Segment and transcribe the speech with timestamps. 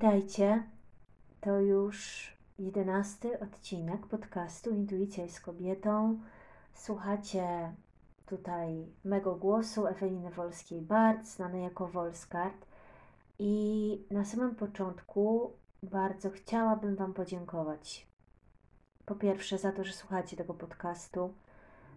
[0.00, 0.62] Witajcie.
[1.40, 2.28] To już
[2.58, 6.20] jedenasty odcinek podcastu Intuicja jest kobietą.
[6.74, 7.72] Słuchacie
[8.26, 12.66] tutaj mego głosu Eweliny Wolskiej-Bart, znanej jako Wolskart.
[13.38, 18.06] I na samym początku bardzo chciałabym Wam podziękować.
[19.06, 21.34] Po pierwsze za to, że słuchacie tego podcastu.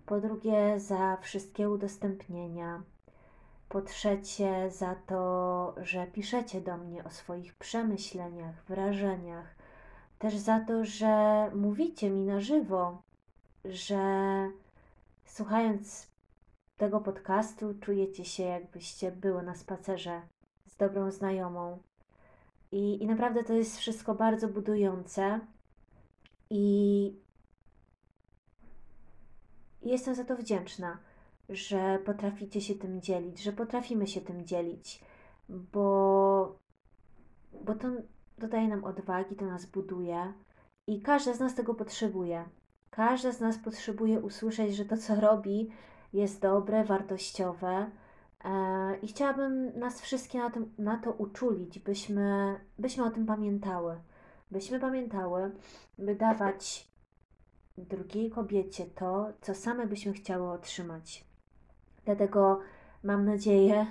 [0.05, 2.83] Po drugie za wszystkie udostępnienia,
[3.73, 9.55] po trzecie, za to, że piszecie do mnie o swoich przemyśleniach, wrażeniach.
[10.19, 13.01] Też za to, że mówicie mi na żywo,
[13.65, 13.97] że
[15.25, 16.07] słuchając
[16.77, 20.21] tego podcastu czujecie się, jakbyście były na spacerze
[20.65, 21.79] z dobrą znajomą.
[22.71, 25.39] I, I naprawdę to jest wszystko bardzo budujące.
[26.49, 27.15] I
[29.81, 30.97] jestem za to wdzięczna
[31.55, 35.03] że potraficie się tym dzielić, że potrafimy się tym dzielić,
[35.49, 36.59] bo,
[37.65, 37.87] bo to
[38.37, 40.33] dodaje nam odwagi, to nas buduje
[40.87, 42.45] i każda z nas tego potrzebuje.
[42.89, 45.69] Każda z nas potrzebuje usłyszeć, że to, co robi,
[46.13, 47.91] jest dobre, wartościowe.
[48.45, 54.01] E, I chciałabym nas wszystkie na, na to uczulić, byśmy, byśmy o tym pamiętały.
[54.51, 55.51] Byśmy pamiętały,
[55.97, 56.87] by dawać
[57.77, 61.25] drugiej kobiecie to, co same byśmy chciały otrzymać.
[62.05, 62.59] Dlatego
[63.03, 63.85] mam nadzieję,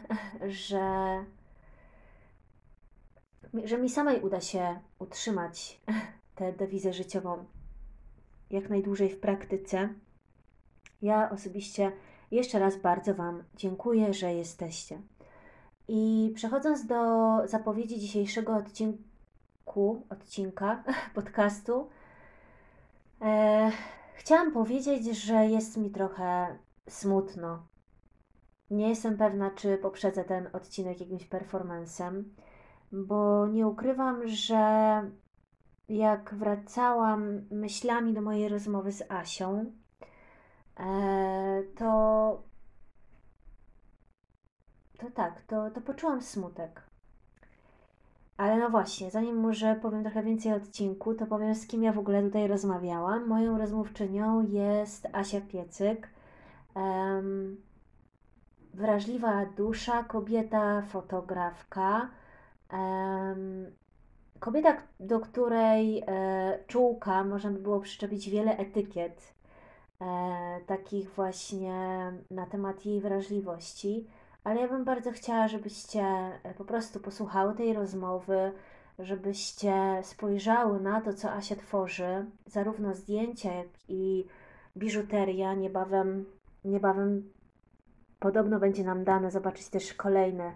[0.48, 1.24] że,
[3.64, 5.80] że mi samej uda się utrzymać
[6.34, 7.44] tę dewizę życiową
[8.52, 9.88] jak najdłużej w praktyce.
[11.02, 11.92] Ja osobiście
[12.30, 15.00] jeszcze raz bardzo Wam dziękuję, że jesteście.
[15.88, 16.96] I przechodząc do
[17.44, 20.84] zapowiedzi dzisiejszego odcinku, odcinka
[21.14, 21.88] podcastu,
[23.20, 23.70] e,
[24.14, 26.58] chciałam powiedzieć, że jest mi trochę
[26.88, 27.71] smutno
[28.72, 32.34] nie jestem pewna, czy poprzedzę ten odcinek jakimś performancem,
[32.92, 34.62] bo nie ukrywam, że
[35.88, 39.72] jak wracałam myślami do mojej rozmowy z Asią,
[40.80, 42.42] e, to,
[44.98, 46.82] to tak, to, to poczułam smutek.
[48.36, 51.92] Ale no właśnie, zanim może powiem trochę więcej o odcinku, to powiem z kim ja
[51.92, 53.28] w ogóle tutaj rozmawiałam.
[53.28, 56.08] Moją rozmówczynią jest Asia Piecyk.
[56.74, 57.56] Um,
[58.74, 62.08] wrażliwa dusza, kobieta fotografka,
[64.40, 69.34] kobieta, do której e, czułka można by było przyczepić wiele etykiet,
[70.00, 74.06] e, takich właśnie na temat jej wrażliwości,
[74.44, 78.52] ale ja bym bardzo chciała, żebyście e, po prostu posłuchały tej rozmowy,
[78.98, 84.26] żebyście spojrzały na to, co Asia tworzy, zarówno zdjęcia, jak i
[84.76, 85.54] biżuteria.
[85.54, 86.24] Niebawem,
[86.64, 87.32] niebawem
[88.22, 90.52] Podobno będzie nam dane zobaczyć też kolejne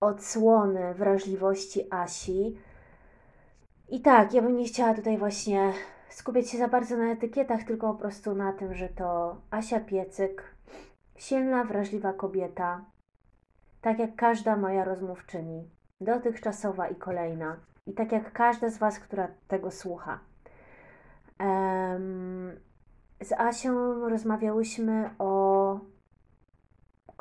[0.00, 2.56] odsłony wrażliwości Asi.
[3.88, 5.72] I tak, ja bym nie chciała tutaj właśnie
[6.08, 10.54] skupiać się za bardzo na etykietach, tylko po prostu na tym, że to Asia Piecyk,
[11.16, 12.84] silna, wrażliwa kobieta,
[13.80, 17.56] tak jak każda moja rozmówczyni, dotychczasowa i kolejna.
[17.86, 20.18] I tak jak każda z Was, która tego słucha.
[21.40, 22.52] Um,
[23.24, 25.51] z Asią rozmawiałyśmy o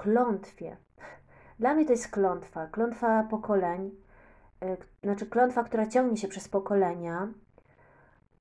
[0.01, 0.77] klątwie.
[1.59, 3.91] Dla mnie to jest klątwa, klątwa pokoleń,
[4.61, 7.27] e, znaczy klątwa, która ciągnie się przez pokolenia,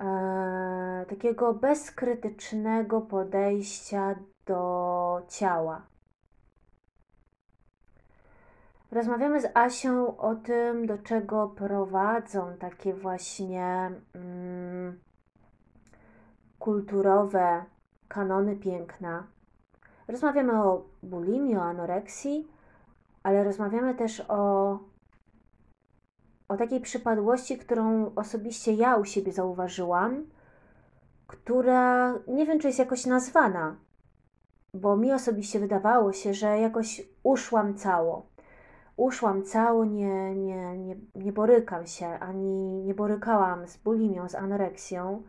[0.01, 4.15] e, takiego bezkrytycznego podejścia
[4.47, 5.83] do ciała.
[8.93, 15.01] Rozmawiamy z Asią o tym, do czego prowadzą takie właśnie mm,
[16.59, 17.65] kulturowe
[18.09, 19.27] kanony piękna,
[20.11, 22.49] Rozmawiamy o bulimii, o anoreksji,
[23.23, 24.79] ale rozmawiamy też o,
[26.49, 30.27] o takiej przypadłości, którą osobiście ja u siebie zauważyłam,
[31.27, 33.77] która nie wiem, czy jest jakoś nazwana,
[34.75, 38.27] bo mi osobiście wydawało się, że jakoś uszłam cało.
[38.97, 45.23] Uszłam cało, nie, nie, nie, nie borykam się, ani nie borykałam z bulimią, z anoreksją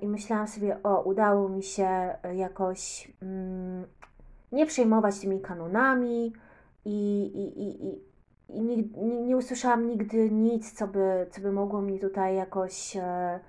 [0.00, 3.86] i myślałam sobie, o, udało mi się jakoś mm,
[4.52, 6.32] nie przejmować tymi kanonami
[6.84, 8.00] i, i, i, i,
[8.48, 12.96] i nie, nie, nie usłyszałam nigdy nic, co by, co by mogło mnie tutaj jakoś
[12.96, 13.40] e,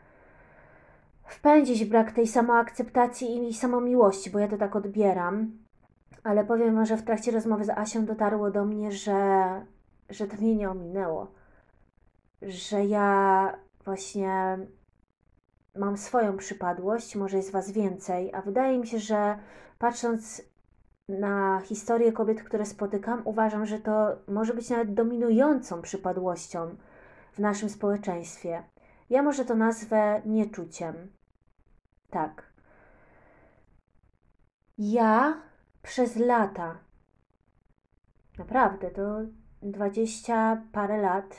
[1.23, 5.51] wpędzić w brak tej samoakceptacji i samomiłości, bo ja to tak odbieram.
[6.23, 9.21] Ale powiem, że w trakcie rozmowy z Asią dotarło do mnie, że,
[10.09, 11.27] że to mnie nie ominęło.
[12.41, 13.53] Że ja
[13.85, 14.57] właśnie
[15.79, 19.39] mam swoją przypadłość, może jest Was więcej, a wydaje mi się, że
[19.79, 20.41] patrząc
[21.09, 26.75] na historię kobiet, które spotykam, uważam, że to może być nawet dominującą przypadłością
[27.31, 28.63] w naszym społeczeństwie.
[29.09, 30.95] Ja może to nazwę nieczuciem.
[32.09, 32.43] Tak.
[34.77, 35.41] Ja
[35.83, 36.77] przez lata,
[38.37, 39.19] naprawdę to
[39.61, 41.35] dwadzieścia parę lat,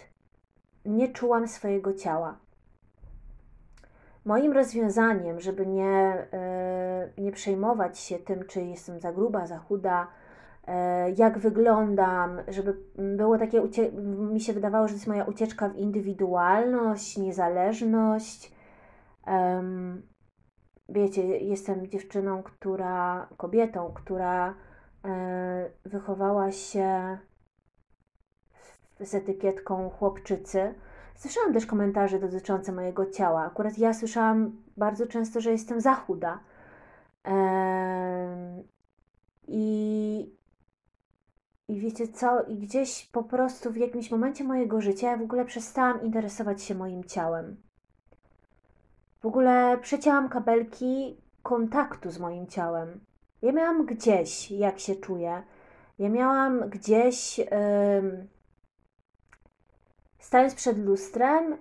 [0.84, 2.38] nie czułam swojego ciała.
[4.28, 6.26] Moim rozwiązaniem, żeby nie,
[7.16, 10.06] yy, nie przejmować się tym, czy jestem za gruba, za chuda,
[10.66, 10.74] yy,
[11.16, 13.62] jak wyglądam, żeby było takie,
[14.32, 18.52] mi się wydawało, że to jest moja ucieczka w indywidualność, niezależność.
[20.88, 24.54] Wiecie, jestem dziewczyną, która, kobietą, która
[25.84, 27.18] wychowała się
[29.00, 30.74] z etykietką chłopczycy
[31.18, 33.44] Słyszałam też komentarze dotyczące mojego ciała.
[33.44, 36.40] Akurat ja słyszałam bardzo często, że jestem za chuda.
[39.48, 40.32] I,
[41.68, 42.42] I wiecie co?
[42.42, 46.74] I gdzieś po prostu w jakimś momencie mojego życia ja w ogóle przestałam interesować się
[46.74, 47.56] moim ciałem.
[49.20, 53.00] W ogóle przecięłam kabelki kontaktu z moim ciałem.
[53.42, 55.42] Ja miałam gdzieś, jak się czuję.
[55.98, 57.38] Ja miałam gdzieś.
[57.38, 58.37] Yy,
[60.28, 61.56] Stając przed lustrem,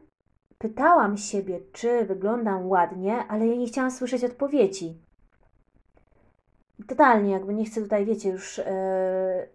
[0.57, 4.97] pytałam siebie, czy wyglądam ładnie, ale ja nie chciałam słyszeć odpowiedzi.
[6.87, 8.65] Totalnie, jakby nie chcę tutaj, wiecie, już yy,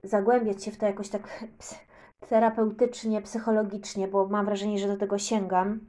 [0.04, 1.44] zagłębiać się w to jakoś tak
[2.28, 5.80] terapeutycznie, psychologicznie, bo mam wrażenie, że do tego sięgam.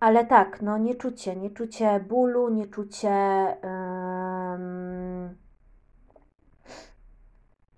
[0.00, 3.08] Ale tak, no nieczucie, nieczucie bólu, nieczucie.
[3.62, 4.09] Yy,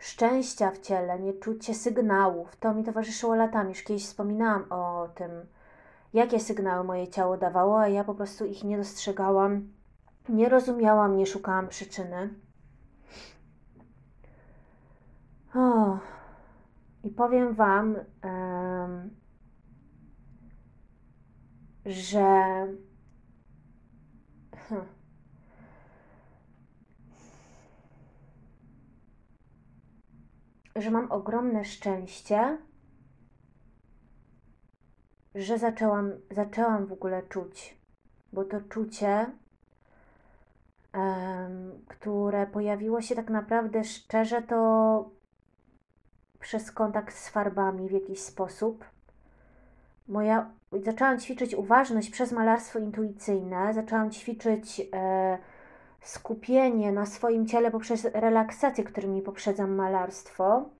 [0.02, 2.56] szczęścia w ciele, nieczucie sygnałów.
[2.56, 3.68] To mi towarzyszyło latami.
[3.68, 5.30] Już kiedyś wspominałam o tym,
[6.12, 9.68] jakie sygnały moje ciało dawało, a ja po prostu ich nie dostrzegałam,
[10.28, 12.34] nie rozumiałam, nie szukałam przyczyny.
[15.54, 15.98] O,
[17.04, 19.10] i powiem Wam, um,
[21.86, 22.22] że.
[24.68, 24.86] Hmm,
[30.76, 32.58] że mam ogromne szczęście,
[35.34, 37.78] że zaczęłam, zaczęłam w ogóle czuć,
[38.32, 39.26] bo to czucie,
[40.94, 45.10] um, które pojawiło się tak naprawdę szczerze, to
[46.40, 48.84] przez kontakt z farbami w jakiś sposób.
[50.08, 50.50] Moja,
[50.84, 55.38] zaczęłam ćwiczyć uważność przez malarstwo intuicyjne, zaczęłam ćwiczyć e,
[56.02, 60.70] skupienie na swoim ciele poprzez relaksację, którymi poprzedzam malarstwo.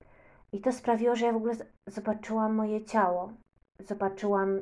[0.52, 1.54] I to sprawiło, że ja w ogóle
[1.86, 3.32] zobaczyłam moje ciało,
[3.80, 4.60] zobaczyłam,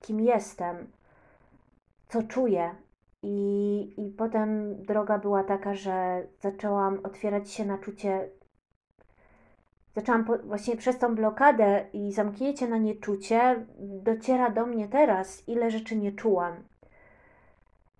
[0.00, 0.92] kim jestem,
[2.08, 2.74] co czuję.
[3.22, 8.30] I, I potem droga była taka, że zaczęłam otwierać się na czucie.
[9.94, 15.70] Zaczęłam po, właśnie przez tą blokadę i zamknięcie na nieczucie, dociera do mnie teraz, ile
[15.70, 16.54] rzeczy nie czułam.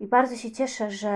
[0.00, 1.10] I bardzo się cieszę, że,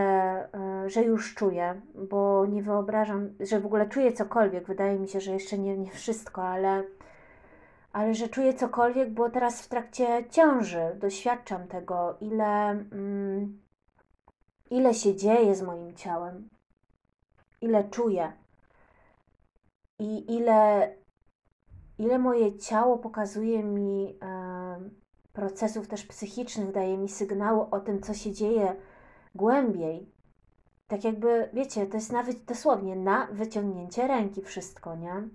[0.54, 4.66] e, że już czuję, bo nie wyobrażam, że w ogóle czuję cokolwiek.
[4.66, 6.84] Wydaje mi się, że jeszcze nie, nie wszystko, ale,
[7.92, 13.62] ale że czuję cokolwiek, bo teraz w trakcie ciąży doświadczam tego, ile, mm,
[14.70, 16.48] ile się dzieje z moim ciałem,
[17.60, 18.32] ile czuję
[19.98, 20.94] i ile,
[21.98, 24.04] ile moje ciało pokazuje mi.
[24.04, 25.07] Yy,
[25.38, 28.76] procesów też psychicznych, daje mi sygnały o tym, co się dzieje
[29.34, 30.12] głębiej.
[30.88, 35.28] Tak jakby, wiecie, to jest nawet dosłownie na wyciągnięcie ręki wszystko, nie?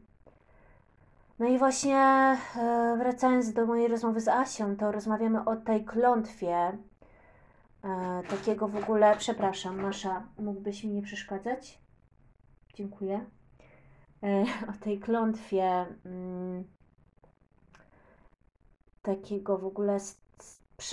[1.40, 6.56] No i właśnie e, wracając do mojej rozmowy z Asią, to rozmawiamy o tej klątwie,
[6.58, 6.78] e,
[8.30, 11.80] takiego w ogóle, przepraszam, Masza, mógłbyś mi nie przeszkadzać?
[12.74, 13.26] Dziękuję.
[14.24, 16.64] E, o tej klątwie mm,
[19.04, 19.98] takiego w ogóle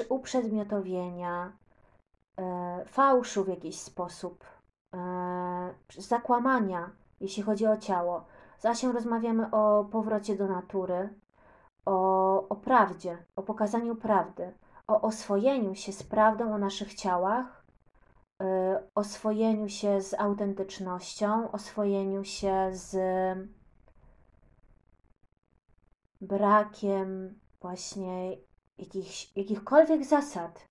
[0.08, 1.52] uprzedmiotowienia,
[2.36, 4.44] e, fałszu w jakiś sposób,
[4.94, 6.90] e, zakłamania,
[7.20, 8.24] jeśli chodzi o ciało.
[8.58, 11.08] Z rozmawiamy o powrocie do natury,
[11.86, 14.52] o, o prawdzie, o pokazaniu prawdy,
[14.86, 17.60] o oswojeniu się z prawdą o naszych ciałach
[18.94, 22.96] oswojeniu się z autentycznością, oswojeniu się z
[26.20, 28.36] brakiem właśnie
[28.78, 30.70] jakichś, jakichkolwiek zasad.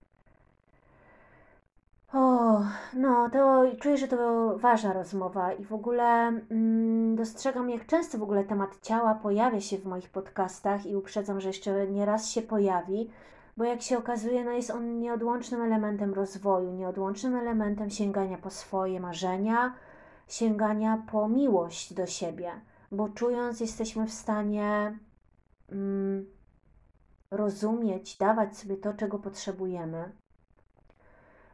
[2.14, 2.62] O,
[2.94, 6.04] no to czuję, że to ważna rozmowa i w ogóle
[6.52, 11.42] mm, dostrzegam, jak często w ogóle temat ciała pojawia się w moich podcastach i uprzedzam,
[11.42, 13.10] że jeszcze nie raz się pojawi,
[13.58, 19.00] bo jak się okazuje, no jest on nieodłącznym elementem rozwoju, nieodłącznym elementem sięgania po swoje
[19.00, 19.74] marzenia,
[20.28, 22.52] sięgania po miłość do siebie,
[22.92, 24.98] bo czując jesteśmy w stanie
[25.72, 26.26] mm,
[27.32, 30.12] rozumieć, dawać sobie to, czego potrzebujemy.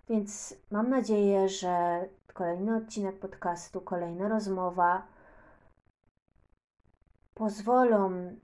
[0.09, 5.07] Więc mam nadzieję, że kolejny odcinek podcastu, kolejna rozmowa
[7.33, 8.35] pozwolą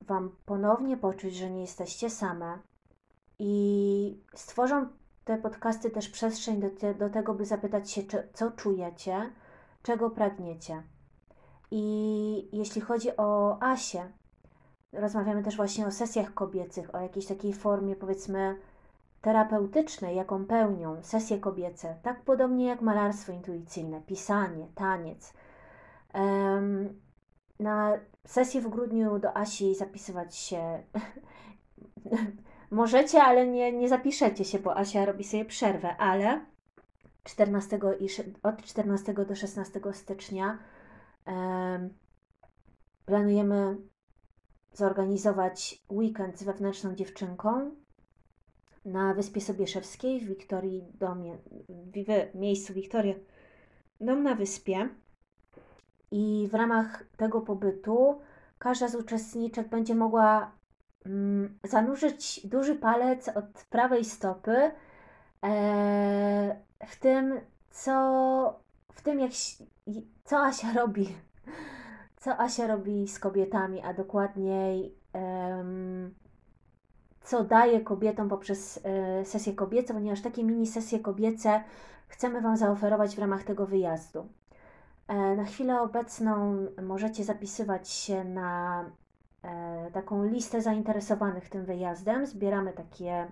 [0.00, 2.58] Wam ponownie poczuć, że nie jesteście same
[3.38, 4.88] i stworzą
[5.24, 9.32] te podcasty też przestrzeń do, te, do tego, by zapytać się, czy, co czujecie,
[9.82, 10.82] czego pragniecie.
[11.70, 14.12] I jeśli chodzi o Asię,
[14.92, 18.56] rozmawiamy też właśnie o sesjach kobiecych, o jakiejś takiej formie, powiedzmy,
[19.20, 25.32] terapeutycznej, jaką pełnią sesje kobiece, tak podobnie jak malarstwo intuicyjne, pisanie, taniec.
[27.60, 27.92] Na
[28.26, 30.82] sesję w grudniu do Asi zapisywać się
[32.70, 36.40] możecie, ale nie, nie zapiszecie się, bo Asia robi sobie przerwę, ale
[37.24, 38.06] 14 i,
[38.42, 40.58] od 14 do 16 stycznia
[43.06, 43.76] planujemy
[44.74, 47.70] zorganizować weekend z wewnętrzną dziewczynką
[48.84, 51.38] na Wyspie Sobieszewskiej w Wiktorii domie,
[52.32, 53.14] w miejscu Wiktoria
[54.00, 54.88] Dom na Wyspie.
[56.10, 58.20] I w ramach tego pobytu
[58.58, 60.52] każda z uczestniczek będzie mogła
[61.06, 64.70] mm, zanurzyć duży palec od prawej stopy
[65.44, 68.60] e, w tym, co
[68.92, 69.32] w tym, jak,
[70.24, 71.14] co Asia robi.
[72.22, 74.94] Co Asia robi z kobietami, a dokładniej
[77.22, 81.62] co daje kobietom poprzez e, sesje kobiece, ponieważ takie mini sesje kobiece
[82.08, 84.28] chcemy Wam zaoferować w ramach tego wyjazdu.
[85.08, 88.84] E, na chwilę obecną możecie zapisywać się na
[89.42, 92.26] e, taką listę zainteresowanych tym wyjazdem.
[92.26, 93.26] Zbieramy takie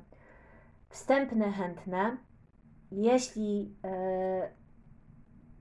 [0.89, 2.17] wstępne, chętne.
[2.93, 3.75] Jeśli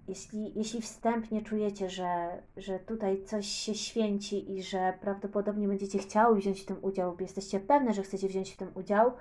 [0.10, 6.38] jeśli, jeśli wstępnie czujecie, że, że tutaj coś się święci i że prawdopodobnie będziecie chciały
[6.38, 9.12] wziąć w tym udział, jesteście pewne, że chcecie wziąć w tym udział,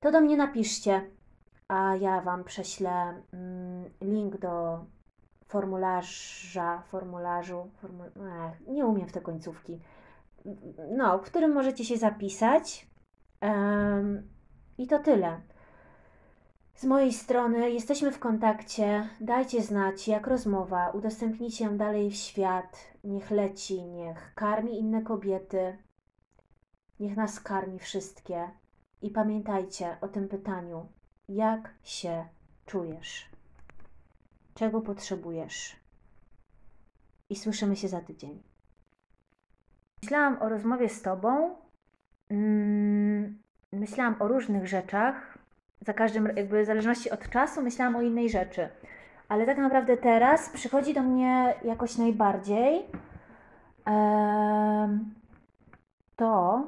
[0.00, 1.10] to do mnie napiszcie,
[1.68, 4.84] a ja Wam prześlę mm, link do
[5.46, 8.04] formularza, formularzu, formu...
[8.04, 9.80] Ech, nie umiem w te końcówki,
[10.96, 12.86] no, w którym możecie się zapisać.
[13.42, 14.28] Um,
[14.78, 15.40] I to tyle.
[16.82, 19.08] Z mojej strony jesteśmy w kontakcie.
[19.20, 22.76] Dajcie znać, jak rozmowa, udostępnijcie ją dalej w świat.
[23.04, 25.78] Niech leci, niech karmi inne kobiety,
[27.00, 28.50] niech nas karmi wszystkie.
[29.02, 30.88] I pamiętajcie o tym pytaniu:
[31.28, 32.24] jak się
[32.66, 33.30] czujesz?
[34.54, 35.76] Czego potrzebujesz?
[37.30, 38.42] I słyszymy się za tydzień.
[40.02, 41.56] Myślałam o rozmowie z Tobą.
[42.28, 45.31] Mm, myślałam o różnych rzeczach
[45.86, 48.68] za każdym, jakby w zależności od czasu, myślałam o innej rzeczy.
[49.28, 52.86] Ale tak naprawdę teraz przychodzi do mnie jakoś najbardziej
[56.16, 56.62] to,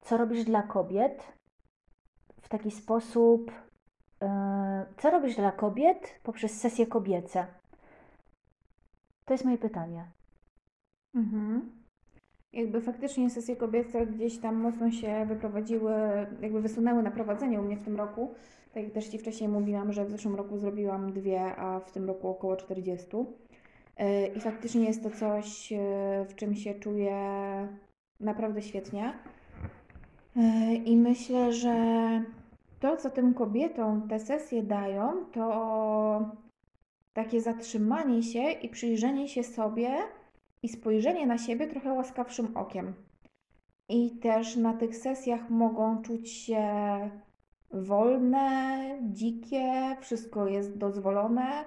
[0.00, 1.32] co robisz dla kobiet
[2.42, 3.52] w taki sposób,
[4.98, 7.46] co robisz dla kobiet poprzez sesje kobiece?
[9.24, 10.06] To jest moje pytanie.
[11.14, 11.77] Mhm
[12.52, 15.92] jakby faktycznie sesje kobiece gdzieś tam mocno się wyprowadziły,
[16.42, 18.34] jakby wysunęły na prowadzenie u mnie w tym roku.
[18.74, 22.06] Tak jak też Ci wcześniej mówiłam, że w zeszłym roku zrobiłam dwie, a w tym
[22.06, 23.06] roku około 40.
[23.96, 25.76] E, I faktycznie jest to coś, e,
[26.28, 27.18] w czym się czuję
[28.20, 29.12] naprawdę świetnie.
[30.36, 31.74] E, I myślę, że
[32.80, 36.38] to, co tym kobietom te sesje dają, to
[37.12, 39.90] takie zatrzymanie się i przyjrzenie się sobie
[40.62, 42.94] i spojrzenie na siebie trochę łaskawszym okiem.
[43.88, 46.62] I też na tych sesjach mogą czuć się
[47.70, 51.64] wolne, dzikie, wszystko jest dozwolone.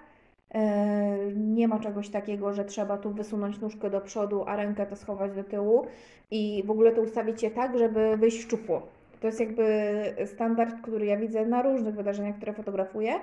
[0.53, 4.95] E, nie ma czegoś takiego, że trzeba tu wysunąć nóżkę do przodu, a rękę to
[4.95, 5.85] schować do tyłu
[6.31, 8.87] i w ogóle to ustawić się tak, żeby wyjść szczupło.
[9.19, 9.65] To jest jakby
[10.25, 13.13] standard, który ja widzę na różnych wydarzeniach, które fotografuję,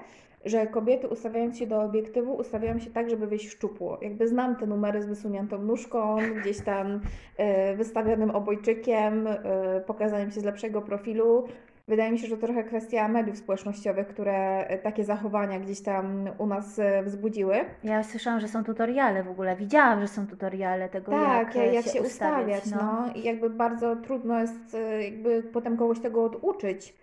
[0.44, 3.98] że kobiety ustawiając się do obiektywu, ustawiają się tak, żeby wyjść szczupło.
[4.02, 7.00] Jakby znam te numery z wysuniętą nóżką, gdzieś tam
[7.72, 9.36] y, wystawionym obojczykiem, y,
[9.86, 11.44] pokazaniem się z lepszego profilu.
[11.88, 16.46] Wydaje mi się, że to trochę kwestia mediów społecznościowych, które takie zachowania gdzieś tam u
[16.46, 17.56] nas e, wzbudziły.
[17.84, 19.56] Ja słyszałam, że są tutoriale w ogóle.
[19.56, 22.64] Widziałam, że są tutoriale tego, tak, jak, jak się, się ustawiać.
[22.64, 22.82] ustawiać.
[22.82, 23.12] No.
[23.14, 26.94] I jakby bardzo trudno jest e, jakby potem kogoś tego oduczyć,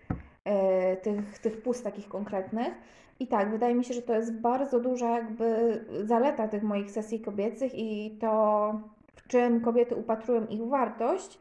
[0.44, 2.74] e, tych, tych pust takich konkretnych.
[3.20, 7.20] I tak, wydaje mi się, że to jest bardzo duża jakby zaleta tych moich sesji
[7.20, 8.72] kobiecych i to,
[9.14, 11.38] w czym kobiety upatrują ich wartość,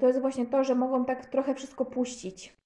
[0.00, 2.56] to jest właśnie to, że mogą tak trochę wszystko puścić.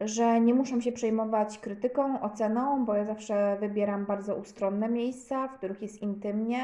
[0.00, 5.54] Że nie muszą się przejmować krytyką, oceną, bo ja zawsze wybieram bardzo ustronne miejsca, w
[5.54, 6.62] których jest intymnie,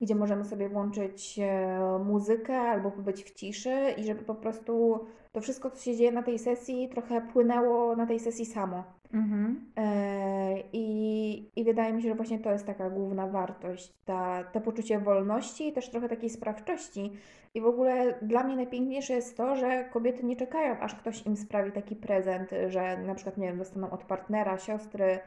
[0.00, 5.00] gdzie możemy sobie włączyć e, muzykę albo pobyć w ciszy i żeby po prostu
[5.32, 8.84] to wszystko, co się dzieje na tej sesji, trochę płynęło na tej sesji samo.
[9.12, 9.72] Mhm.
[9.76, 14.60] E, i, I wydaje mi się, że właśnie to jest taka główna wartość, ta, to
[14.60, 17.12] poczucie wolności i też trochę takiej sprawczości.
[17.54, 21.36] I w ogóle dla mnie najpiękniejsze jest to, że kobiety nie czekają, aż ktoś im
[21.36, 25.18] sprawi taki prezent, że na przykład, nie wiem, dostaną od partnera, siostry,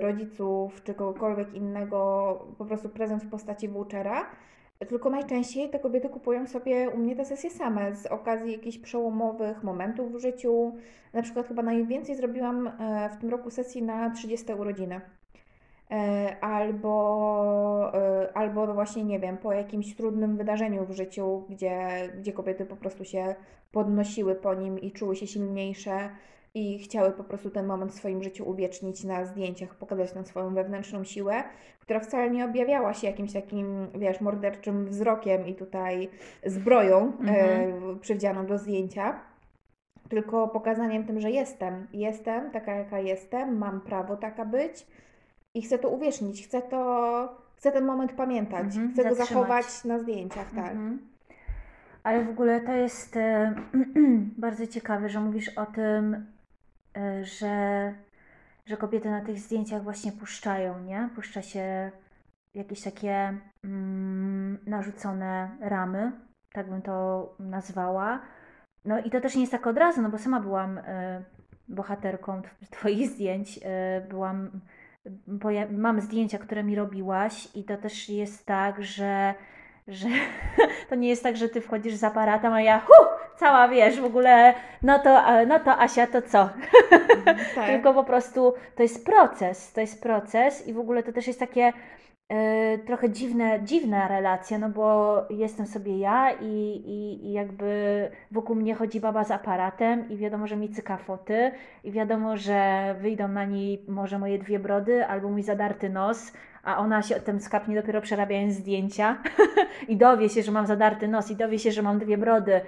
[0.00, 4.26] rodziców czy kogokolwiek innego po prostu prezent w postaci vouchera,
[4.88, 9.62] tylko najczęściej te kobiety kupują sobie u mnie te sesje same z okazji jakichś przełomowych
[9.62, 10.72] momentów w życiu.
[11.12, 15.00] Na przykład chyba najwięcej zrobiłam e, w tym roku sesji na 30 urodziny.
[15.90, 21.88] E, albo, e, albo no właśnie, nie wiem, po jakimś trudnym wydarzeniu w życiu, gdzie,
[22.18, 23.34] gdzie kobiety po prostu się
[23.72, 26.10] podnosiły po nim i czuły się silniejsze
[26.54, 30.54] i chciały po prostu ten moment w swoim życiu uwiecznić na zdjęciach, pokazać tę swoją
[30.54, 31.44] wewnętrzną siłę,
[31.80, 36.08] która wcale nie objawiała się jakimś takim, wiesz, morderczym wzrokiem i tutaj
[36.46, 38.00] zbroją e, mhm.
[38.00, 39.20] przywdzianą do zdjęcia,
[40.08, 41.86] tylko pokazaniem tym, że jestem.
[41.92, 44.86] Jestem taka, jaka jestem, mam prawo taka być
[45.54, 49.98] i chcę to uwiecznić, chcę to, chcę ten moment pamiętać, mhm, chcę go zachować na
[49.98, 50.70] zdjęciach, tak.
[50.70, 50.98] Mhm.
[52.02, 53.54] Ale w ogóle to jest e,
[54.38, 56.26] bardzo ciekawe, że mówisz o tym,
[57.22, 57.94] że,
[58.66, 61.08] że kobiety na tych zdjęciach właśnie puszczają, nie?
[61.14, 61.90] Puszcza się
[62.54, 66.12] jakieś takie mm, narzucone ramy,
[66.52, 68.20] tak bym to nazwała.
[68.84, 71.22] No i to też nie jest tak od razu, no bo sama byłam e,
[71.68, 74.60] bohaterką Twoich zdjęć, e, byłam
[75.26, 79.34] bo ja mam zdjęcia, które mi robiłaś i to też jest tak, że,
[79.88, 80.08] że
[80.88, 84.04] to nie jest tak, że ty wchodzisz z aparatem, a ja hu, cała wiesz, w
[84.04, 86.48] ogóle no to, no to Asia, to co?
[87.54, 87.66] Tak.
[87.66, 91.40] Tylko po prostu to jest proces, to jest proces i w ogóle to też jest
[91.40, 91.72] takie
[92.32, 96.46] E, trochę dziwne, dziwna relacja, no bo jestem sobie ja i,
[96.86, 101.52] i, i, jakby wokół mnie chodzi baba z aparatem i wiadomo, że mi cyka foty
[101.84, 106.78] i wiadomo, że wyjdą na niej może moje dwie brody albo mój zadarty nos, a
[106.78, 109.16] ona się tym skapnie dopiero przerabiając zdjęcia
[109.88, 112.60] i dowie się, że mam zadarty nos i dowie się, że mam dwie brody.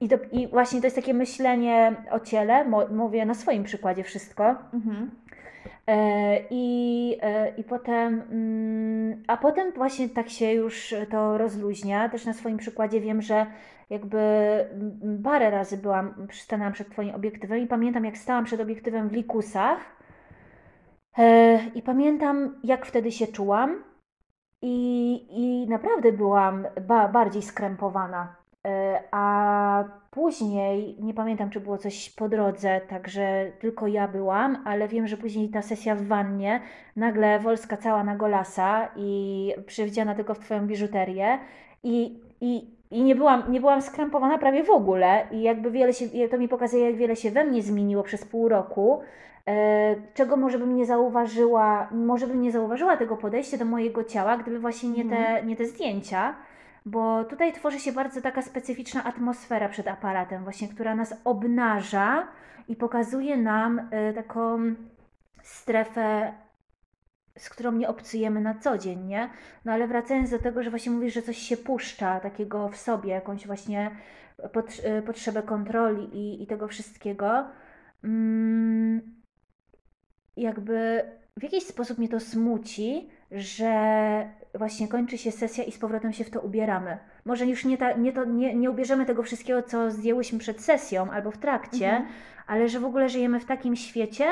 [0.00, 4.54] I, I właśnie to jest takie myślenie o ciele, mówię na swoim przykładzie wszystko.
[4.72, 5.10] Mhm.
[5.86, 12.08] E, I, e, I potem, mm, a potem właśnie tak się już to rozluźnia.
[12.08, 13.46] Też na swoim przykładzie wiem, że
[13.90, 14.18] jakby
[15.24, 19.78] parę razy byłam, stanęłam przed Twoim obiektywem i pamiętam, jak stałam przed obiektywem w likusach
[21.74, 23.84] i pamiętam, jak wtedy się czułam
[24.62, 28.36] i, i naprawdę byłam ba bardziej skrępowana.
[29.10, 35.06] A Później, nie pamiętam czy było coś po drodze, także tylko ja byłam, ale wiem,
[35.06, 36.60] że później ta sesja w wannie,
[36.96, 41.38] nagle Wolska cała na golasa i przywdziana tylko w Twoją biżuterię
[41.82, 46.06] i, i, i nie, byłam, nie byłam skrępowana prawie w ogóle i jakby wiele się,
[46.30, 49.00] to mi pokazuje, jak wiele się we mnie zmieniło przez pół roku,
[49.48, 54.36] e, czego może bym nie zauważyła, może bym nie zauważyła tego podejścia do mojego ciała,
[54.36, 55.48] gdyby właśnie nie te, mhm.
[55.48, 56.34] nie te zdjęcia
[56.86, 62.26] bo tutaj tworzy się bardzo taka specyficzna atmosfera przed aparatem, właśnie, która nas obnaża
[62.68, 64.74] i pokazuje nam y, taką
[65.42, 66.32] strefę,
[67.40, 69.30] z którą nie obcujemy na co dzień, nie?
[69.64, 73.10] No ale wracając do tego, że właśnie mówisz, że coś się puszcza takiego w sobie,
[73.10, 73.90] jakąś właśnie
[74.98, 77.44] y, potrzebę kontroli i, i tego wszystkiego,
[78.04, 79.00] mm,
[80.36, 81.04] jakby
[81.36, 86.24] w jakiś sposób mnie to smuci, że właśnie kończy się sesja i z powrotem się
[86.24, 86.98] w to ubieramy.
[87.24, 91.10] Może już nie, ta, nie, to, nie, nie ubierzemy tego wszystkiego, co zdjęłyśmy przed sesją
[91.10, 92.08] albo w trakcie, mhm.
[92.46, 94.26] ale że w ogóle żyjemy w takim świecie,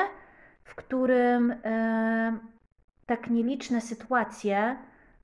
[0.63, 2.37] w którym e,
[3.09, 4.75] tak nieliczne sytuacje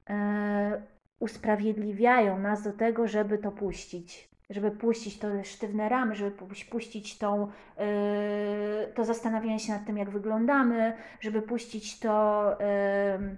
[0.09, 0.81] e,
[1.19, 4.29] usprawiedliwiają nas do tego, żeby to puścić.
[4.49, 6.31] Żeby puścić to sztywne ramy, żeby
[6.71, 12.45] puścić tą, yy, to zastanawianie się nad tym, jak wyglądamy, żeby puścić to.
[13.19, 13.37] Yy,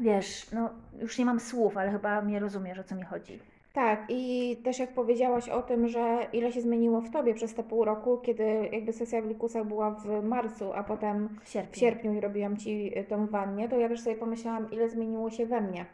[0.00, 3.40] wiesz, no już nie mam słów, ale chyba mnie rozumiesz, o co mi chodzi.
[3.74, 7.62] Tak, i też jak powiedziałaś o tym, że ile się zmieniło w tobie przez te
[7.62, 11.72] pół roku, kiedy jakby sesja w Likusach była w marcu, a potem W sierpniu.
[11.72, 15.30] w sierpniu i robiłam ci y, tą wannię, to ja też sobie pomyślałam, ile zmieniło
[15.30, 15.86] się we mnie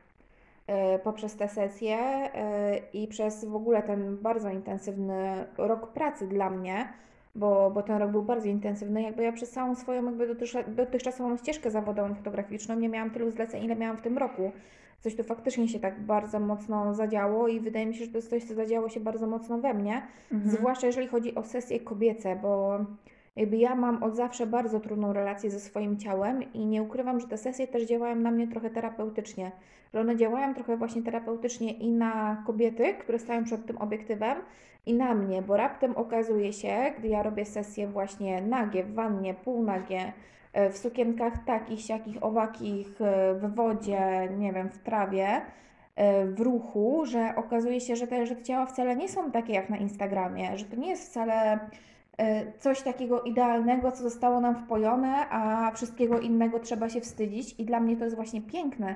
[0.97, 6.51] y, poprzez tę sesję y, i przez w ogóle ten bardzo intensywny rok pracy dla
[6.51, 6.89] mnie,
[7.35, 9.03] bo, bo ten rok był bardzo intensywny.
[9.03, 13.65] Jakby ja przez całą swoją jakby dotychczas- dotychczasową ścieżkę zawodową fotograficzną nie miałam tylu zleceń,
[13.65, 14.53] ile miałam w tym roku.
[15.01, 18.31] Coś tu faktycznie się tak bardzo mocno zadziało i wydaje mi się, że to jest
[18.31, 20.03] coś, co zadziało się bardzo mocno we mnie.
[20.33, 20.51] Mhm.
[20.51, 22.79] Zwłaszcza jeżeli chodzi o sesje kobiece, bo
[23.37, 27.29] jakby ja mam od zawsze bardzo trudną relację ze swoim ciałem i nie ukrywam, że
[27.29, 29.53] te sesje też działają na mnie trochę terapeutycznie.
[29.95, 34.37] Że one działają trochę właśnie terapeutycznie i na kobiety, które stają przed tym obiektywem,
[34.87, 39.35] i na mnie, bo raptem okazuje się, gdy ja robię sesje właśnie nagie, w wannie,
[39.35, 40.13] półnagie,
[40.55, 45.41] w sukienkach takich, siakich, owakich, e, w wodzie, nie wiem, w trawie,
[45.97, 49.53] e, w ruchu, że okazuje się, że te, że te ciała wcale nie są takie
[49.53, 51.59] jak na Instagramie, że to nie jest wcale
[52.19, 57.65] e, coś takiego idealnego, co zostało nam wpojone, a wszystkiego innego trzeba się wstydzić i
[57.65, 58.95] dla mnie to jest właśnie piękne.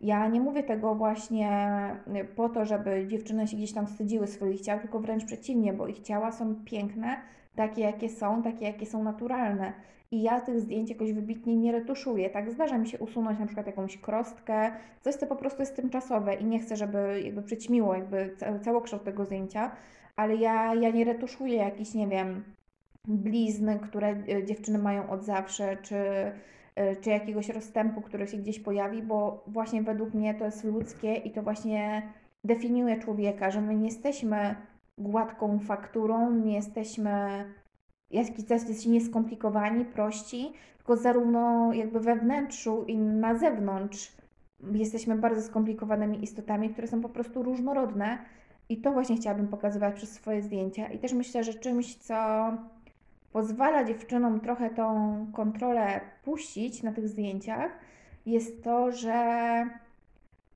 [0.00, 1.50] Ja nie mówię tego właśnie
[2.14, 5.86] e, po to, żeby dziewczyny się gdzieś tam wstydziły swoich ciał, tylko wręcz przeciwnie, bo
[5.86, 7.16] ich ciała są piękne,
[7.56, 9.72] takie jakie są, takie jakie są naturalne.
[10.10, 12.30] I ja tych zdjęć jakoś wybitnie nie retuszuję.
[12.30, 16.34] Tak zdarza mi się usunąć na przykład jakąś krostkę, coś co po prostu jest tymczasowe
[16.34, 19.70] i nie chcę, żeby jakby przyćmiło jakby ca- całokształt tego zdjęcia,
[20.16, 22.44] ale ja, ja nie retuszuję jakichś, nie wiem,
[23.08, 25.96] blizny, które e, dziewczyny mają od zawsze, czy,
[26.74, 31.14] e, czy jakiegoś rozstępu, który się gdzieś pojawi, bo właśnie według mnie to jest ludzkie
[31.14, 32.02] i to właśnie
[32.44, 34.56] definiuje człowieka, że my nie jesteśmy
[34.98, 37.44] gładką fakturą, nie jesteśmy
[38.10, 44.16] jakiś jacyś nieskomplikowani, prości, tylko zarówno jakby we wnętrzu i na zewnątrz
[44.72, 48.18] jesteśmy bardzo skomplikowanymi istotami, które są po prostu różnorodne.
[48.68, 50.88] I to właśnie chciałabym pokazywać przez swoje zdjęcia.
[50.88, 52.50] I też myślę, że czymś, co
[53.32, 57.70] pozwala dziewczynom trochę tą kontrolę puścić na tych zdjęciach,
[58.26, 59.16] jest to, że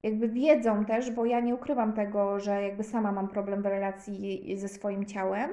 [0.02, 4.56] jakby wiedzą też, bo ja nie ukrywam tego, że jakby sama mam problem w relacji
[4.56, 5.50] ze swoim ciałem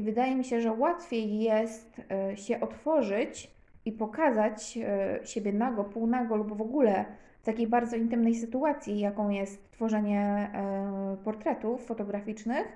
[0.00, 3.50] i wydaje mi się, że łatwiej jest e, się otworzyć
[3.84, 7.04] i pokazać e, siebie nago, półnago lub w ogóle
[7.42, 12.66] w takiej bardzo intymnej sytuacji, jaką jest tworzenie e, portretów fotograficznych,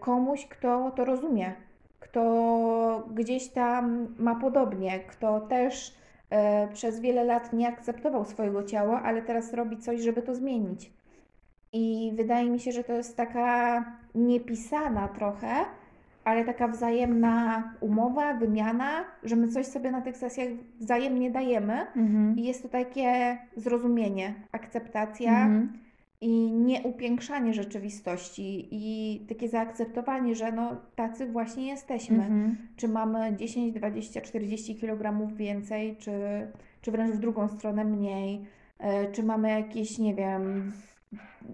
[0.00, 1.54] komuś, kto to rozumie,
[2.00, 5.94] kto gdzieś tam ma podobnie, kto też
[6.72, 10.92] przez wiele lat nie akceptował swojego ciała, ale teraz robi coś, żeby to zmienić.
[11.72, 15.64] I wydaje mi się, że to jest taka niepisana trochę,
[16.26, 20.48] ale taka wzajemna umowa, wymiana, że my coś sobie na tych sesjach
[20.80, 22.36] wzajemnie dajemy Mhm.
[22.36, 25.72] i jest to takie zrozumienie, akceptacja Mhm.
[26.20, 32.16] i nieupiększanie rzeczywistości i takie zaakceptowanie, że no tacy właśnie jesteśmy.
[32.16, 32.56] Mhm.
[32.76, 36.12] Czy mamy 10, 20, 40 kg więcej, czy,
[36.80, 38.44] czy wręcz w drugą stronę mniej,
[38.78, 40.72] e, czy mamy jakieś, nie wiem,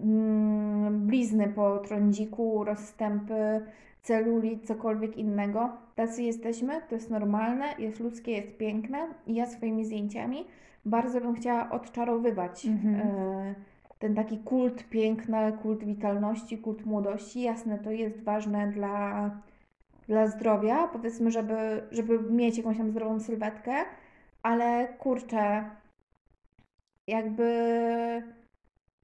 [0.03, 3.61] mm, blizny po trądziku, rozstępy,
[4.03, 5.69] celulit, cokolwiek innego.
[5.95, 10.45] Tacy jesteśmy, to jest normalne, jest ludzkie, jest piękne i ja swoimi zdjęciami
[10.85, 12.95] bardzo bym chciała odczarowywać Mhm.
[12.95, 13.55] e,
[13.99, 17.41] ten taki kult piękna, kult witalności, kult młodości.
[17.41, 19.29] Jasne, to jest ważne dla,
[20.07, 23.73] dla zdrowia, powiedzmy, żeby, żeby mieć jakąś tam zdrową sylwetkę,
[24.43, 25.69] ale kurczę,
[27.07, 27.47] jakby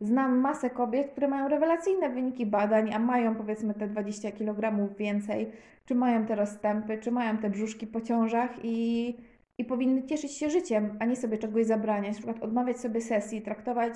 [0.02, 5.52] znam masę kobiet, które mają rewelacyjne wyniki badań, a mają powiedzmy te 20 kg więcej,
[5.86, 9.18] czy mają te rozstępy, czy mają te brzuszki po ciążach i,
[9.58, 13.42] i powinny cieszyć się życiem, a nie sobie czegoś zabraniać, na przykład odmawiać sobie sesji,
[13.42, 13.94] traktować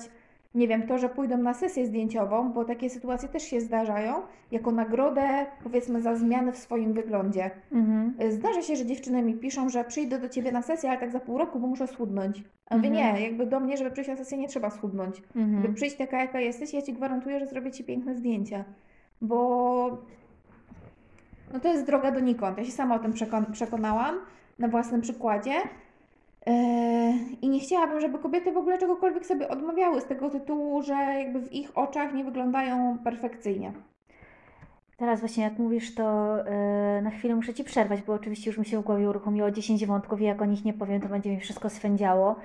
[0.54, 4.14] nie wiem, to, że pójdą na sesję zdjęciową, bo takie sytuacje też się zdarzają,
[4.50, 7.50] jako nagrodę, powiedzmy, za zmiany w swoim wyglądzie.
[7.72, 8.14] Mhm.
[8.32, 11.20] Zdarza się, że dziewczyny mi piszą, że przyjdę do ciebie na sesję, ale tak za
[11.20, 12.42] pół roku, bo muszę schudnąć.
[12.70, 12.92] A Mhm.
[12.92, 15.22] nie, jakby do mnie, żeby przyjść na sesję, nie trzeba schudnąć.
[15.36, 15.74] Mhm.
[15.74, 18.64] przyjdź taka, jaka jesteś, ja ci gwarantuję, że zrobię ci piękne zdjęcia.
[19.22, 19.98] Bo
[21.52, 22.58] no to jest droga donikąd.
[22.58, 24.14] Ja się sama o tym przekon- przekonałam
[24.58, 25.52] na własnym przykładzie.
[27.42, 31.40] I nie chciałabym, żeby kobiety w ogóle czegokolwiek sobie odmawiały z tego tytułu, że jakby
[31.40, 33.72] w ich oczach nie wyglądają perfekcyjnie.
[34.96, 38.64] Teraz właśnie jak mówisz, to e, na chwilę muszę Ci przerwać, bo oczywiście już mi
[38.64, 41.40] się w głowie uruchomiło 10 wątków i jak o nich nie powiem, to będzie mi
[41.40, 42.36] wszystko swędziało.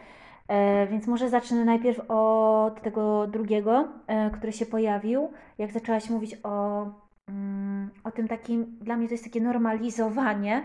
[0.48, 5.30] E, więc może zacznę najpierw od tego drugiego, e, który się pojawił.
[5.58, 6.86] Jak zaczęłaś mówić o,
[7.28, 10.64] mm, o tym takim, dla mnie to jest takie normalizowanie.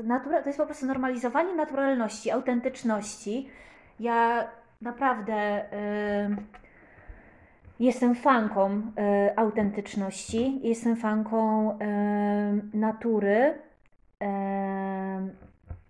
[0.00, 3.48] To, natura, to jest po prostu normalizowanie naturalności, autentyczności.
[4.00, 4.48] Ja
[4.80, 5.34] naprawdę...
[5.72, 6.36] em,
[7.80, 11.78] Jestem fanką e, autentyczności, jestem fanką e,
[12.74, 13.54] natury.
[14.22, 15.28] E,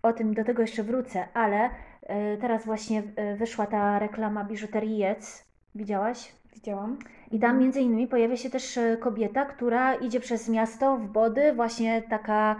[0.02, 1.70] o tym do tego jeszcze wrócę, ale
[2.02, 5.44] e, teraz właśnie e, wyszła ta reklama biżuteriec.
[5.74, 6.32] Widziałaś?
[6.54, 6.98] Widziałam.
[7.30, 12.02] I tam między innymi pojawia się też kobieta, która idzie przez miasto w body, właśnie
[12.02, 12.56] taka,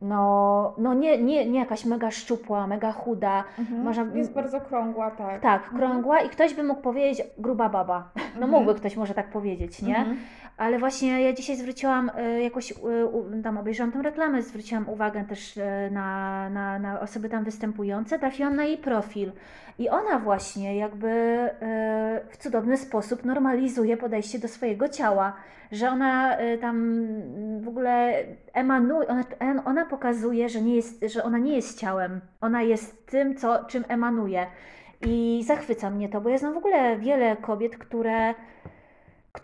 [0.00, 3.82] no, no nie, nie, nie jakaś mega szczupła, mega chuda, Mhm.
[3.82, 5.40] Można- Jest bardzo okrągła, tak.
[5.40, 5.78] tak, Mhm.
[5.78, 8.10] krągła i ktoś by mógł powiedzieć gruba baba.
[8.16, 8.50] No Mhm.
[8.50, 9.96] mógłby ktoś może tak powiedzieć, nie?
[9.96, 10.16] Mhm.
[10.56, 15.58] Ale właśnie ja dzisiaj zwróciłam e, jakoś, e, tam obejrzałam tę reklamę, zwróciłam uwagę też
[15.58, 19.32] e, na, na, na osoby tam występujące, trafiłam na jej profil.
[19.78, 21.08] I ona właśnie jakby
[22.30, 25.32] w cudowny sposób normalizuje podejście do swojego ciała,
[25.72, 27.04] że ona tam
[27.60, 28.12] w ogóle
[28.52, 29.24] emanuje, ona,
[29.64, 33.84] ona pokazuje, że, nie jest, że ona nie jest ciałem, ona jest tym, co, czym
[33.88, 34.46] emanuje.
[35.06, 38.34] I zachwyca mnie to, bo ja znam w ogóle wiele kobiet, które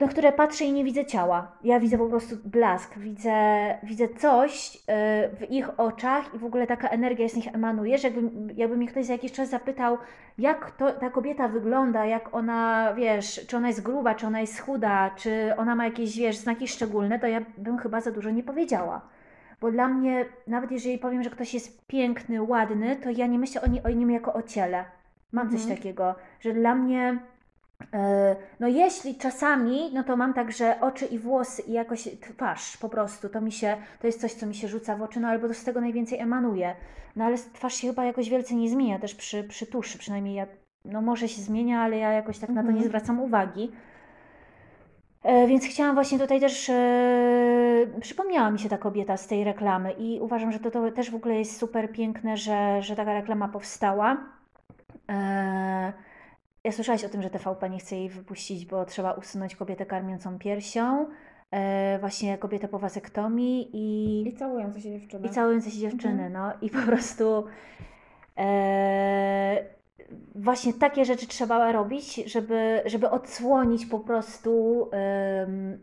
[0.01, 1.53] na które patrzę i nie widzę ciała.
[1.65, 3.35] Ja widzę po prostu blask, widzę,
[3.83, 8.09] widzę coś e, w ich oczach i w ogóle taka energia z nich emanuje, że
[8.09, 9.99] jakby, jakby mnie ktoś za jakiś czas zapytał,
[10.39, 14.61] jak to, ta kobieta wygląda, jak ona, wiesz, czy ona jest gruba, czy ona jest
[14.61, 18.43] chuda, czy ona ma jakieś, wiesz, znaki szczególne, to ja bym chyba za dużo nie
[18.43, 19.01] powiedziała.
[19.61, 23.63] Bo dla mnie, nawet jeżeli powiem, że ktoś jest piękny, ładny, to ja nie myślę
[23.63, 24.85] o, nie, o nim jako o ciele.
[25.33, 25.77] Mam coś Mhm.
[25.77, 27.19] takiego, że dla mnie
[27.93, 32.89] E, No jeśli czasami, no to mam także oczy i włosy i jakoś twarz po
[32.89, 35.55] prostu, to mi się, to jest coś, co mi się rzuca w oczy, no albo
[35.55, 36.75] z tego najwięcej emanuje.
[37.17, 40.47] No ale twarz się chyba jakoś wielce nie zmienia też przy, przy tuszy, przynajmniej ja,
[40.85, 42.89] no może się zmienia, ale ja jakoś tak na to nie Mhm.
[42.89, 43.73] zwracam uwagi.
[45.27, 49.93] E, Więc chciałam właśnie tutaj też, e, przypomniała mi się ta kobieta z tej reklamy
[49.93, 53.49] i uważam, że to, to też w ogóle jest super piękne, że, że taka reklama
[53.49, 54.17] powstała.
[55.11, 55.93] E,
[56.65, 60.39] ja słyszałaś o tym, że TVP nie chce jej wypuścić, bo trzeba usunąć kobietę karmiącą
[60.39, 61.07] piersią,
[62.01, 65.27] właśnie kobietę po wazektomii i, I całujące się dziewczyny.
[65.27, 66.33] i całujące się dziewczyny, Mhm.
[66.33, 67.45] no i po prostu
[68.39, 69.65] e,
[70.35, 74.91] właśnie takie rzeczy trzeba robić, żeby, żeby odsłonić po prostu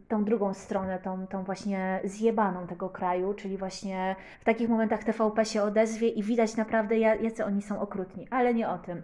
[0.08, 5.45] tą drugą stronę, tą, tą właśnie zjebaną tego kraju, czyli właśnie w takich momentach TVP
[5.45, 9.04] się odezwie i widać naprawdę, ja- jacy oni są okrutni, ale nie o tym.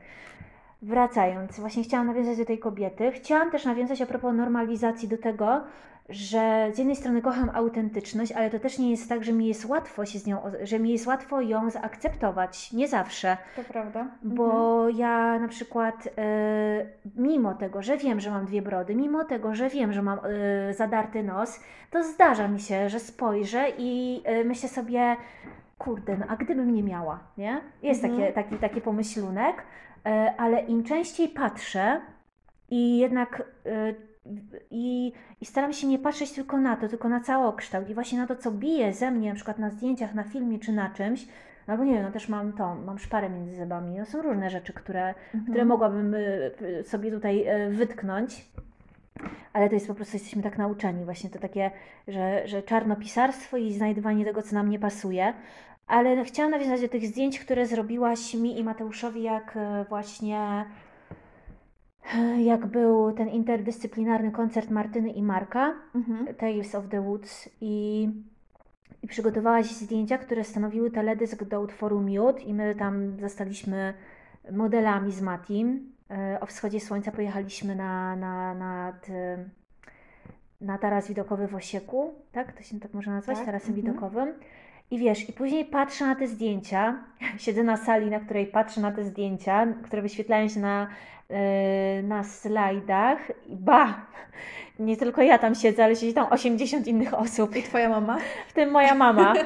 [0.82, 3.12] Wracając, właśnie chciałam nawiązać do tej kobiety.
[3.12, 5.62] Chciałam też nawiązać a propos normalizacji do tego,
[6.10, 9.66] że z jednej strony kocham autentyczność, ale to też nie jest tak, że mi jest
[9.66, 12.74] łatwo się z nią, że mi jest łatwo ją zaakceptować.
[12.74, 13.38] Nie zawsze.
[13.56, 14.00] To prawda.
[14.00, 14.36] Mhm.
[14.36, 19.56] Bo ja na przykład, e, mimo tego, że wiem, że mam dwie brody, mimo tego,
[19.56, 21.60] że wiem, że mam e, zadarty nos,
[21.92, 25.16] to zdarza mi się, że spojrzę i e, myślę sobie,
[25.78, 27.62] kurde, no a gdybym nie miała, nie?
[27.84, 28.22] Jest Mhm.
[28.22, 29.64] takie, taki, taki pomyślunek,
[30.38, 32.02] ale im częściej patrzę
[32.70, 33.94] i jednak e,
[34.72, 38.28] i, i staram się nie patrzeć tylko na to, tylko na całokształt i właśnie na
[38.28, 41.28] to, co bije ze mnie, na przykład na zdjęciach, na filmie czy na czymś,
[41.68, 44.74] albo nie wiem, no też mam tą, mam szparę między zębami, no są różne rzeczy,
[44.74, 45.44] które, Mhm.
[45.44, 48.46] które mogłabym y, sobie tutaj wytknąć.
[49.54, 51.72] Ale to jest po prostu, jesteśmy tak nauczeni, właśnie to takie,
[52.08, 55.34] że, że czarnopisarstwo i znajdywanie tego, co nam nie pasuje.
[55.90, 60.66] Ale chciałam nawiązać do tych zdjęć, które zrobiłaś mi i Mateuszowi, jak e, właśnie
[62.16, 66.36] e, jak był ten interdyscyplinarny koncert Martyny i Marka, Mhm.
[66.36, 68.10] Tales of the Woods i,
[69.04, 73.94] i przygotowałaś zdjęcia, które stanowiły teledysk do utworu Miód i my tam zostaliśmy
[74.52, 75.92] modelami z Matim.
[76.12, 79.38] E, O wschodzie słońca pojechaliśmy na, na, nad, e,
[80.62, 82.52] na taras widokowy w Osieku, tak?
[82.54, 83.86] To się tak można nazwać, Tak, tarasem mhm.
[83.86, 84.34] widokowym.
[84.92, 87.04] I wiesz, i później patrzę na te zdjęcia,
[87.38, 90.88] siedzę na sali, na której patrzę na te zdjęcia, które wyświetlają się na,
[91.30, 94.06] e, na slajdach i ba,
[94.80, 98.18] nie tylko ja tam siedzę, ale siedzi tam 80 innych osób, I twoja mama?
[98.48, 99.34] w tym moja mama.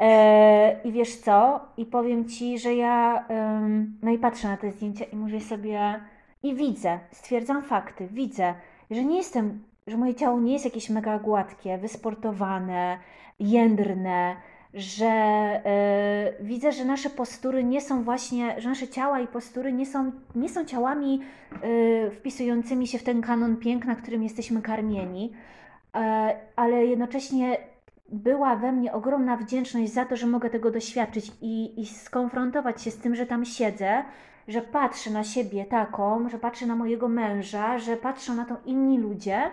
[0.00, 1.60] E, I wiesz co?
[1.76, 6.00] I powiem ci, że ja em, no i patrzę na te zdjęcia i mówię sobie
[6.42, 8.54] i widzę, stwierdzam fakty, widzę,
[8.90, 12.98] że nie jestem, że moje ciało nie jest jakieś mega gładkie, wysportowane,
[13.40, 14.36] jędrne,
[14.76, 19.86] że e, widzę, że nasze postury nie są właśnie, że nasze ciała i postury nie
[19.86, 21.20] są, nie są ciałami
[21.52, 25.32] e, wpisującymi się w ten kanon piękna, którym jesteśmy karmieni,
[25.94, 27.56] e, ale jednocześnie
[28.08, 32.90] była we mnie ogromna wdzięczność za to, że mogę tego doświadczyć i, i skonfrontować się
[32.90, 34.04] z tym, że tam siedzę,
[34.48, 38.98] że patrzę na siebie taką, że patrzę na mojego męża, że patrzą na to inni
[38.98, 39.50] ludzie,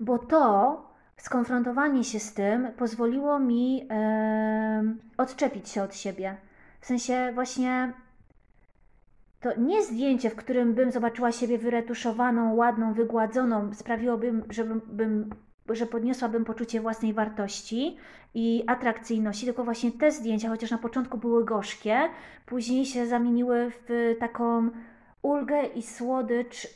[0.00, 0.91] bo to
[1.22, 6.36] skonfrontowanie się z tym pozwoliło mi em, odczepić się od siebie.
[6.80, 7.92] W sensie właśnie
[9.40, 15.30] to nie zdjęcie, w którym bym zobaczyła siebie wyretuszowaną, ładną, wygładzoną, sprawiłoby, żebym bym,
[15.68, 17.96] że podniosłabym poczucie własnej wartości
[18.34, 22.00] i atrakcyjności, tylko właśnie te zdjęcia, chociaż na początku były gorzkie,
[22.46, 24.70] później się zamieniły w taką
[25.22, 26.68] ulgę i słodycz y,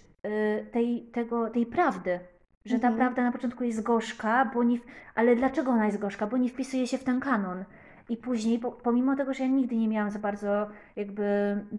[0.73, 2.21] tej, tego, tej prawdy.
[2.67, 2.97] Że ta Mhm.
[2.97, 4.79] prawda na początku jest gorzka, bo nie,
[5.15, 6.27] ale dlaczego ona jest gorzka?
[6.27, 7.65] Bo nie wpisuje się w ten kanon.
[8.09, 11.25] I później, po- pomimo tego, że ja nigdy nie miałam za bardzo jakby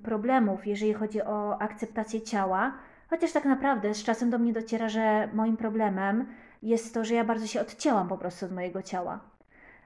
[0.04, 2.73] problemów, jeżeli chodzi o akceptację ciała,
[3.10, 6.26] chociaż tak naprawdę z czasem do mnie dociera, że moim problemem
[6.63, 9.19] jest to, że ja bardzo się odcięłam po prostu od mojego ciała.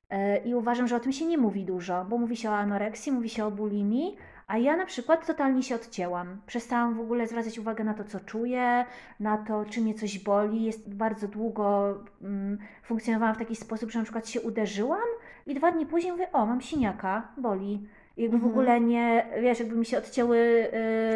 [0.10, 3.12] E, I uważam, że o tym się nie mówi dużo, bo mówi się o anoreksji,
[3.12, 4.16] mówi się o bulimii,
[4.52, 6.38] a ja na przykład totalnie się odcięłam.
[6.46, 8.86] Przestałam w ogóle zwracać uwagę na to, co czuję,
[9.20, 10.64] na to, czy mnie coś boli.
[10.64, 15.08] Jest bardzo długo mm, funkcjonowałam w taki sposób, że na przykład się uderzyłam
[15.48, 17.88] i dwa dni później mówię, o, mam siniaka, boli.
[18.18, 18.52] Jakby w Mhm.
[18.52, 20.38] ogóle nie, wiesz, jakby mi się odcięły...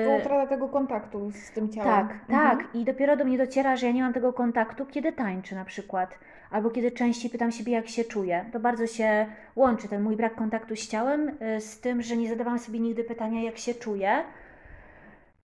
[0.07, 2.07] Yy, utrata tego kontaktu z tym ciałem.
[2.07, 2.57] tak, Mhm.
[2.57, 2.75] tak.
[2.75, 6.19] I dopiero do mnie dociera, że ja nie mam tego kontaktu, kiedy tańczę na przykład.
[6.51, 8.45] Albo kiedy częściej pytam siebie, jak się czuję.
[8.53, 12.29] To bardzo się łączy, ten mój brak kontaktu z ciałem, y, z tym, że nie
[12.29, 14.23] zadawałam sobie nigdy pytania, jak się czuję.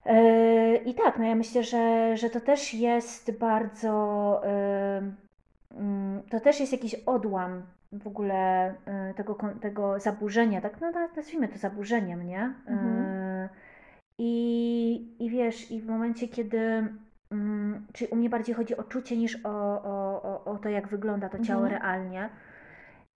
[0.06, 4.42] Yy, I tak, no ja myślę, że, że to też jest bardzo.
[5.72, 7.62] yy, mm, To też jest jakiś odłam
[7.92, 8.74] w ogóle
[9.16, 10.82] tego, tego zaburzenia, tak?
[10.82, 12.54] No na- nazwijmy to zaburzeniem, nie?
[12.68, 13.50] Mhm.
[14.18, 16.84] I, I wiesz, i w momencie, kiedy.
[17.32, 20.88] Mm, Czyli u mnie bardziej chodzi o czucie niż o, o, o, o to, jak
[20.88, 21.82] wygląda to ciało Mhm.
[21.82, 22.30] realnie.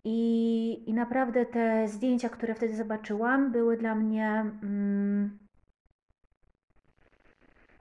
[0.04, 4.46] I, I naprawdę te zdjęcia, które wtedy zobaczyłam, były dla mnie.
[4.64, 5.38] Mm,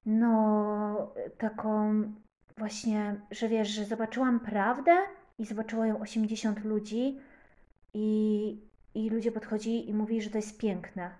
[0.06, 2.02] no, taką
[2.58, 4.92] właśnie, że wiesz, że zobaczyłam prawdę
[5.38, 7.20] i zobaczyło ją 80 ludzi
[7.94, 8.58] i,
[8.94, 11.10] i ludzie podchodzili i mówili, że to jest piękne.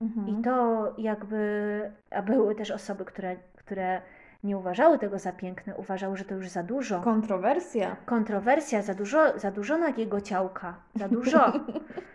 [0.00, 0.28] Mhm.
[0.28, 4.02] I to jakby, a były też osoby, które, które
[4.46, 7.00] nie uważały tego za piękne, uważały, że to już za dużo.
[7.00, 7.96] Kontrowersja.
[8.06, 11.52] Kontrowersja, za dużo, za dużo nagiego ciałka, za dużo.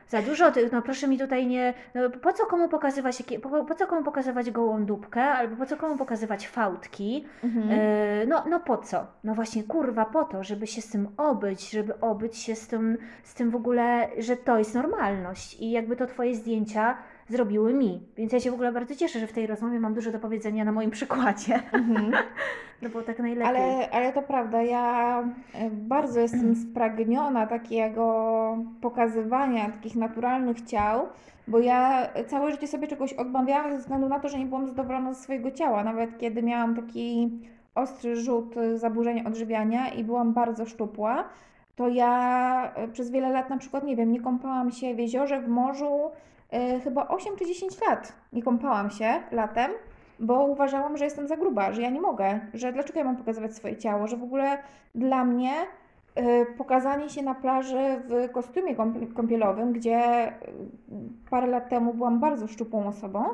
[0.08, 3.88] Za dużo, no proszę mi tutaj nie, no po co komu pokazywać, po, po co
[3.88, 7.68] komu pokazywać gołą dupkę, albo po co komu pokazywać fałdki, Mhm.
[7.72, 9.08] E, no, no po co?
[9.24, 12.98] No właśnie, kurwa, po to, żeby się z tym obyć, żeby obyć się z tym,
[13.24, 16.98] z tym w ogóle, że to jest normalność i jakby to Twoje zdjęcia
[17.32, 18.02] zrobiły mi.
[18.18, 20.66] Więc ja się w ogóle bardzo cieszę, że w tej rozmowie mam dużo do powiedzenia
[20.66, 22.12] na moim przykładzie, Mhm.
[22.82, 23.48] no bo tak najlepiej.
[23.48, 25.20] Ale, ale to prawda, ja
[25.54, 31.08] e, bardzo jestem spragniona takiego pokazywania takich naturalnych ciał,
[31.48, 35.14] bo ja całe życie sobie czegoś odmawiałam ze względu na to, że nie byłam zadowolona
[35.14, 35.84] ze swojego ciała.
[35.84, 37.32] Nawet kiedy miałam taki
[37.76, 41.24] ostry rzut zaburzeń odżywiania i byłam bardzo szczupła,
[41.76, 45.42] to ja e, przez wiele lat na przykład, nie wiem, nie kąpałam się w jeziorze,
[45.42, 46.00] w morzu,
[46.84, 49.72] chyba 8 czy 10 lat nie kąpałam się latem
[50.22, 53.56] bo uważałam, że jestem za gruba, że ja nie mogę, że dlaczego ja mam pokazywać
[53.56, 54.58] swoje ciało, że w ogóle
[54.96, 55.52] dla mnie
[56.20, 60.34] y, pokazanie się na plaży w kostiumie kąp- kąpielowym, gdzie y,
[61.30, 63.26] parę lat temu byłam bardzo szczupłą osobą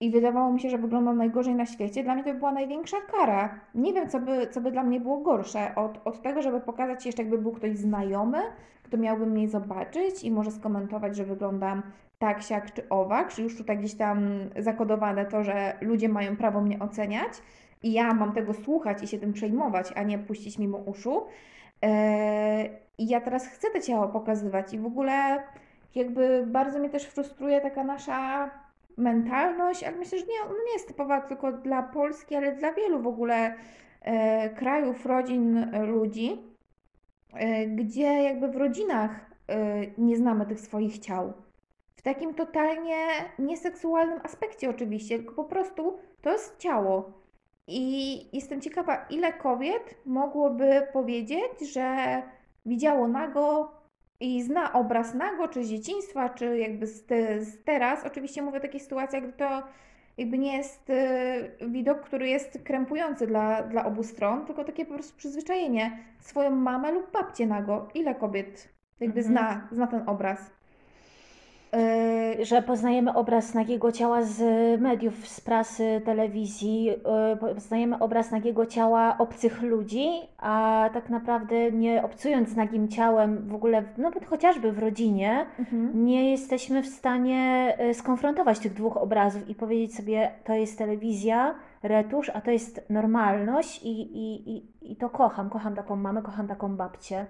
[0.00, 2.96] i wydawało mi się, że wyglądam najgorzej na świecie, dla mnie to by była największa
[3.12, 3.60] kara.
[3.74, 7.02] Nie wiem, co by, co by dla mnie było gorsze od, od tego, żeby pokazać
[7.02, 8.38] się jeszcze jakby był ktoś znajomy,
[8.82, 11.82] kto miałby mnie zobaczyć i może skomentować, że wyglądam
[12.18, 16.78] tak, siak czy owak, już tutaj gdzieś tam zakodowane to, że ludzie mają prawo mnie
[16.78, 17.32] oceniać
[17.82, 21.26] i ja mam tego słuchać i się tym przejmować, a nie puścić mimo uszu.
[21.82, 25.42] Eee, I ja teraz chcę te ciało pokazywać i w ogóle
[25.94, 28.50] jakby bardzo mnie też frustruje taka nasza
[28.96, 33.06] mentalność, ale myślę, że nie, nie jest typowa tylko dla Polski, ale dla wielu w
[33.06, 33.54] ogóle
[34.02, 36.42] e, krajów, rodzin, ludzi,
[37.32, 39.28] e, gdzie jakby w rodzinach
[39.98, 41.32] nie znamy tych swoich ciał.
[41.98, 42.96] W takim totalnie
[43.38, 47.12] nieseksualnym aspekcie oczywiście, tylko po prostu to jest ciało.
[47.66, 52.22] I jestem ciekawa, ile kobiet mogłoby powiedzieć, że
[52.66, 53.72] widziało nago
[54.20, 58.06] i zna obraz nago, czy z dzieciństwa, czy jakby z, te, z teraz.
[58.06, 59.62] Oczywiście mówię o takich sytuacjach, gdy to
[60.18, 64.94] jakby nie jest y, widok, który jest krępujący dla, dla obu stron, tylko takie po
[64.94, 65.98] prostu przyzwyczajenie.
[66.20, 67.88] Swoją mamę lub babcię nago.
[67.94, 68.68] Ile kobiet
[69.00, 69.34] jakby Mhm.
[69.34, 70.57] zna, zna ten obraz?
[71.76, 74.40] Y, że poznajemy obraz nagiego ciała z
[74.80, 80.08] mediów, z prasy, telewizji, yy, poznajemy obraz nagiego ciała obcych ludzi,
[80.38, 86.04] a tak naprawdę nie obcując z nagim ciałem w ogóle, nawet chociażby w rodzinie, mhm.
[86.04, 91.54] nie jesteśmy w stanie y, skonfrontować tych dwóch obrazów i powiedzieć sobie, to jest telewizja,
[91.82, 95.50] retusz, a to jest normalność i, i, i, i to kocham.
[95.50, 97.26] Kocham taką mamę, kocham taką babcię.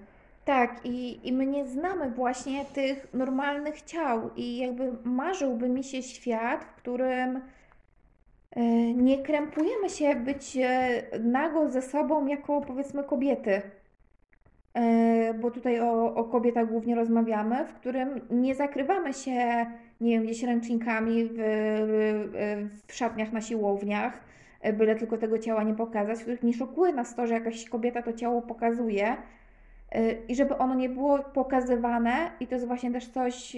[0.49, 6.03] Tak, i, i my nie znamy właśnie tych normalnych ciał, i jakby marzyłby mi się
[6.03, 7.41] świat, w którym
[8.51, 8.63] e,
[8.95, 13.63] nie krępujemy się być e, nago ze sobą jako powiedzmy kobiety.
[14.75, 19.67] E, bo tutaj o, o kobietach głównie rozmawiamy, w którym nie zakrywamy się,
[20.01, 21.35] nie wiem, gdzieś ręcznikami w,
[22.87, 24.21] w, szatniach na siłowniach,
[24.73, 28.03] byle tylko tego ciała nie pokazać, w których nie szokuje nas to, że jakaś kobieta
[28.03, 29.17] to ciało pokazuje
[30.29, 33.57] i żeby ono nie było pokazywane i to jest właśnie też coś,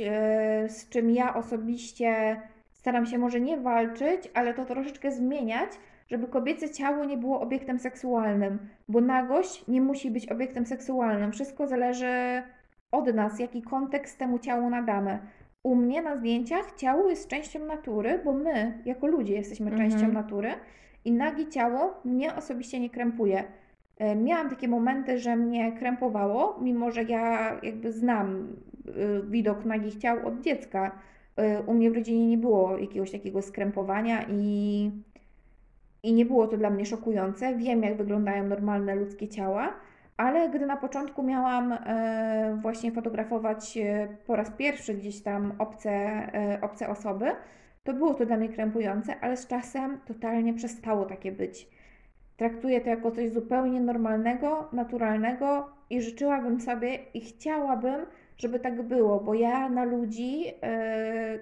[0.69, 2.41] z czym ja osobiście
[2.73, 5.71] staram się może nie walczyć, ale to troszeczkę zmieniać,
[6.11, 8.59] żeby kobiece ciało nie było obiektem seksualnym,
[8.89, 11.33] bo nagość nie musi być obiektem seksualnym.
[11.33, 12.43] Wszystko zależy
[12.91, 15.19] od nas, jaki kontekst temu ciału nadamy.
[15.63, 19.91] U mnie na zdjęciach ciało jest częścią natury, bo my, jako ludzie, jesteśmy mhm.
[19.91, 20.53] częścią natury
[21.05, 23.45] i nagie ciało mnie osobiście nie krępuje.
[24.01, 28.57] E, miałam takie momenty, że mnie krępowało, mimo że ja jakby znam
[28.89, 30.99] y, widok nagich ciał od dziecka.
[31.37, 34.91] E, u mnie w rodzinie nie było jakiegoś takiego skrępowania i
[36.03, 37.57] i nie było to dla mnie szokujące.
[37.57, 39.75] Wiem, jak wyglądają normalne ludzkie ciała,
[40.17, 43.79] ale gdy na początku miałam e, właśnie fotografować
[44.27, 46.23] po raz pierwszy gdzieś tam obce,
[46.63, 47.27] obce osoby,
[47.85, 51.80] to było to dla mnie krępujące, ale z czasem totalnie przestało takie być.
[52.41, 59.21] Traktuję to jako coś zupełnie normalnego, naturalnego i życzyłabym sobie i chciałabym, żeby tak było,
[59.21, 60.45] bo ja na ludzi,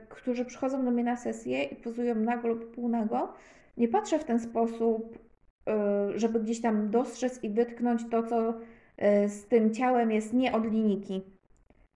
[0.09, 3.33] którzy przychodzą do mnie na sesję i pozują nago lub półnago,
[3.77, 5.19] nie patrzę w ten sposób,
[6.15, 10.53] y, żeby gdzieś tam dostrzec i wytknąć to, co y, z tym ciałem jest nie
[10.53, 11.23] od linijki.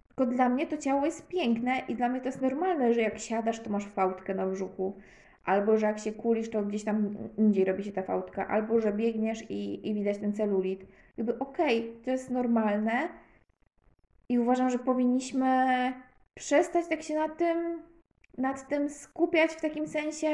[0.08, 3.18] Tylko dla mnie to ciało jest piękne i dla mnie to jest normalne, że jak
[3.18, 4.96] siadasz, to masz fałdkę na brzuchu.
[5.44, 8.48] Albo że jak się kulisz, to gdzieś tam indziej robi się ta fałdka.
[8.48, 10.86] Albo że biegniesz i, i widać ten celulit.
[11.16, 13.08] Jakby okej, okay, to jest normalne
[14.28, 15.66] i uważam, że powinniśmy
[16.34, 17.82] przestać tak się nad tym,
[18.38, 20.28] nad tym skupiać w takim sensie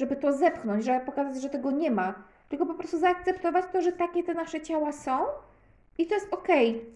[0.00, 2.14] żeby to zepchnąć, żeby pokazać, że tego nie ma,
[2.48, 5.18] tylko po prostu zaakceptować to, że takie te nasze ciała są
[5.98, 6.48] i to jest ok.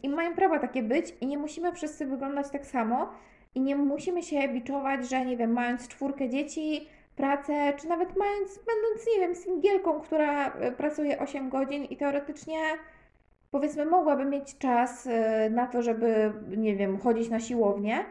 [0.02, 3.12] I mają prawo takie być i nie musimy wszyscy wyglądać tak samo
[3.54, 8.58] i nie musimy się biczować, że nie wiem, mając czwórkę dzieci, pracę, czy nawet mając,
[8.58, 12.58] będąc, nie wiem, singielką, która e, pracuje 8 godzin i teoretycznie
[13.50, 18.04] powiedzmy mogłaby mieć czas e, na to, żeby, nie wiem, chodzić na siłownię,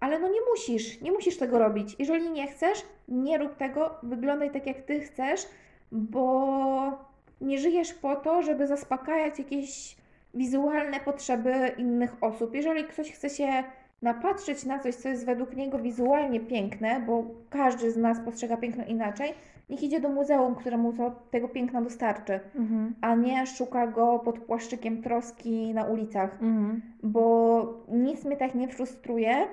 [0.00, 1.96] ale no nie musisz, nie musisz tego robić.
[1.98, 5.46] Jeżeli nie chcesz, nie rób tego, wyglądaj tak jak ty chcesz,
[5.92, 7.06] bo
[7.40, 9.96] nie żyjesz po to, żeby zaspokajać jakieś
[10.34, 12.54] wizualne potrzeby innych osób.
[12.54, 13.64] Jeżeli ktoś chce się
[14.02, 18.84] napatrzeć na coś, co jest według niego wizualnie piękne, bo każdy z nas postrzega piękno
[18.84, 19.34] inaczej,
[19.68, 22.94] niech idzie do muzeum, któremu to, tego piękna dostarczy, mhm.
[23.00, 26.82] a nie szuka go pod płaszczykiem troski na ulicach, mhm.
[27.02, 29.46] bo nic mnie tak nie frustruje,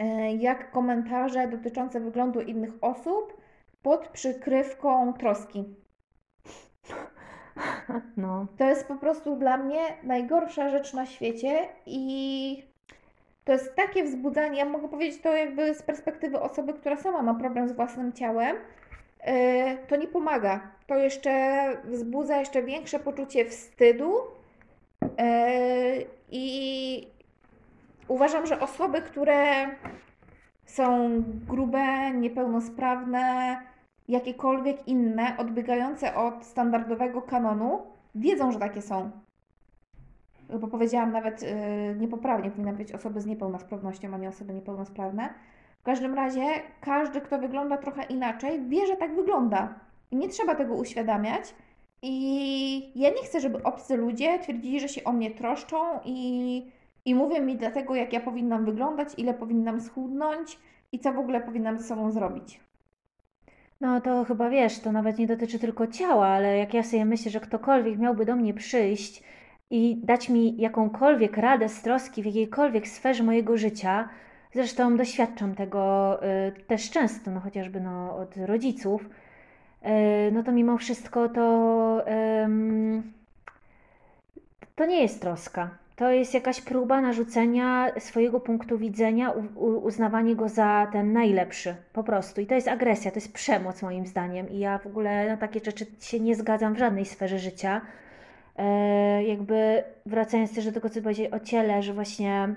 [0.00, 3.36] E, jak komentarze dotyczące wyglądu innych osób
[3.82, 5.64] pod przykrywką troski.
[8.16, 8.46] No.
[8.58, 12.69] To jest po prostu dla mnie najgorsza rzecz na świecie i
[13.44, 17.34] to jest takie wzbudzanie, ja mogę powiedzieć to jakby z perspektywy osoby, która sama ma
[17.34, 18.56] problem z własnym ciałem,
[19.20, 20.60] e, to nie pomaga.
[20.86, 24.14] To jeszcze wzbudza jeszcze większe poczucie wstydu
[25.18, 25.50] e,
[26.30, 27.06] i
[28.08, 29.68] uważam, że osoby, które
[30.66, 31.10] są
[31.48, 33.56] grube, niepełnosprawne,
[34.08, 37.82] jakiekolwiek inne, odbiegające od standardowego kanonu,
[38.14, 39.10] wiedzą, że takie są.
[40.58, 41.48] Bo powiedziałam nawet yy,
[42.00, 45.34] niepoprawnie, powinna być osoby z niepełnosprawnością, a nie osoby niepełnosprawne.
[45.80, 46.42] W każdym razie
[46.80, 49.74] każdy, kto wygląda trochę inaczej, wie, że tak wygląda.
[50.10, 51.54] I nie trzeba tego uświadamiać.
[52.02, 56.70] I ja nie chcę, żeby obcy ludzie twierdzili, że się o mnie troszczą i
[57.04, 60.58] i mówią mi dlatego, jak ja powinnam wyglądać, ile powinnam schudnąć
[60.92, 62.60] i co w ogóle powinnam ze sobą zrobić.
[63.80, 67.30] No to chyba wiesz, to nawet nie dotyczy tylko ciała, ale jak ja sobie myślę,
[67.30, 69.22] że ktokolwiek miałby do mnie przyjść
[69.70, 74.08] i dać mi jakąkolwiek radę z troski w jakiejkolwiek sferze mojego życia,
[74.52, 80.78] zresztą doświadczam tego y, też często, no chociażby no, od rodziców, y, no to mimo
[80.78, 82.04] wszystko to,
[84.76, 89.30] to nie jest troska to jest jakaś próba narzucenia swojego punktu widzenia,
[89.82, 92.40] uznawanie go za ten najlepszy, po prostu.
[92.40, 94.50] I to jest agresja, to jest przemoc moim zdaniem.
[94.50, 97.80] I ja w ogóle na takie rzeczy się nie zgadzam w żadnej sferze życia.
[98.60, 102.54] E, jakby wracając też do tego, co powiedzieć o ciele, że właśnie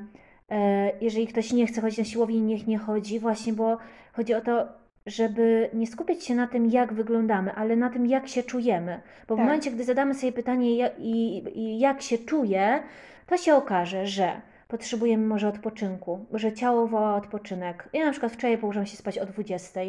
[0.51, 3.77] e, jeżeli ktoś nie chce chodzić na siłownię, niech nie chodzi, właśnie, bo
[4.13, 4.67] chodzi o to,
[5.05, 9.01] żeby nie skupiać się na tym, jak wyglądamy, ale na tym, jak się czujemy.
[9.27, 9.43] Bo tak.
[9.43, 12.83] w momencie, gdy zadamy sobie pytanie, jak, i, i jak się czuję,
[13.27, 17.89] to się okaże, że potrzebujemy może odpoczynku, że ciało woła odpoczynek.
[17.93, 19.81] Ja na przykład wczoraj położyłam się spać o 20.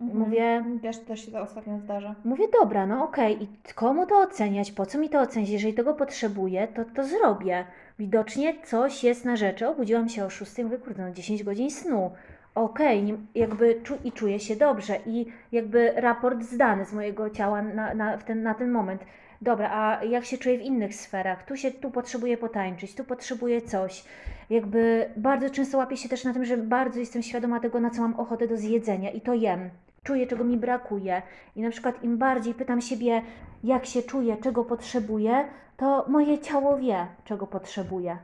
[0.00, 0.18] Mhm.
[0.18, 2.14] Mówię, Też, też się to ostatnio zdarza.
[2.24, 5.94] mówię, dobra, no okej, i komu to oceniać, po co mi to oceniać, jeżeli tego
[5.94, 7.64] potrzebuję, to to zrobię.
[7.98, 9.68] Widocznie coś jest na rzeczy.
[9.68, 12.10] Obudziłam się o 6, mówię, kurde, no 10 godzin snu.
[12.54, 17.62] Okej, nie- jakby czu, i czuję się dobrze i jakby raport zdany z mojego ciała
[17.62, 19.04] na, na, w ten, na ten moment.
[19.42, 21.42] Dobra, a jak się czuję w innych sferach?
[21.46, 24.04] Tu się, tu potrzebuję potańczyć, tu potrzebuję coś.
[24.50, 28.02] Jakby bardzo często łapię się też na tym, że bardzo jestem świadoma tego, na co
[28.02, 29.70] mam ochotę do zjedzenia i to jem.
[30.02, 31.22] Czuję, czego mi brakuje.
[31.56, 33.22] I na przykład im bardziej pytam siebie,
[33.64, 35.44] jak się czuję, czego potrzebuję,
[35.76, 38.18] to moje ciało wie, czego potrzebuje.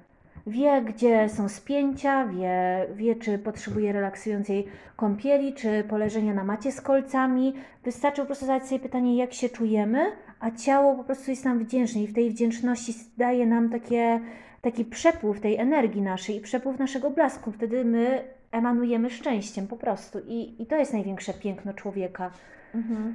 [0.47, 4.67] Wie, gdzie są spięcia, wie, wie, czy potrzebuje relaksującej
[4.97, 7.55] kąpieli, czy poleżenia na macie z kolcami.
[7.85, 11.59] Wystarczy po prostu zadać sobie pytanie, jak się czujemy, a ciało po prostu jest nam
[11.59, 14.21] wdzięczne i w tej wdzięczności daje nam takie,
[14.61, 17.53] taki przepływ tej energii naszej i przepływ naszego blasku.
[17.53, 22.31] Wtedy my emanujemy szczęściem po prostu i, i to jest największe piękno człowieka.
[22.75, 23.15] Mhm.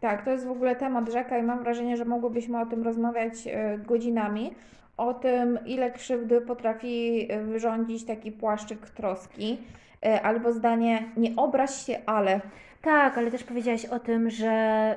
[0.00, 3.34] Tak, to jest w ogóle temat rzeka i mam wrażenie, że mogłybyśmy o tym rozmawiać
[3.46, 4.54] e, godzinami.
[4.96, 9.58] O tym, ile krzywdy potrafi e, wyrządzić taki płaszczyk troski.
[10.06, 12.40] E, Albo zdanie, nie obraź się, ale.
[12.82, 14.50] Tak, ale też powiedziałaś o tym, że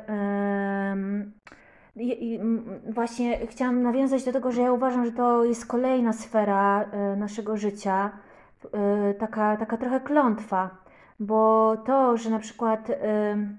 [0.08, 1.32] em,
[1.96, 2.40] i, i,
[2.94, 7.58] właśnie chciałam nawiązać do tego, że ja uważam, że to jest kolejna sfera e, naszego
[7.58, 8.12] życia,
[9.20, 10.70] taka, taka trochę klątwa,
[11.20, 13.58] bo to, że na przykład em,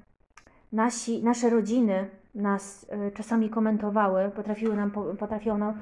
[0.73, 5.75] nasi, nasze rodziny nas e, czasami komentowały, potrafiły nam, po- potrafią nam,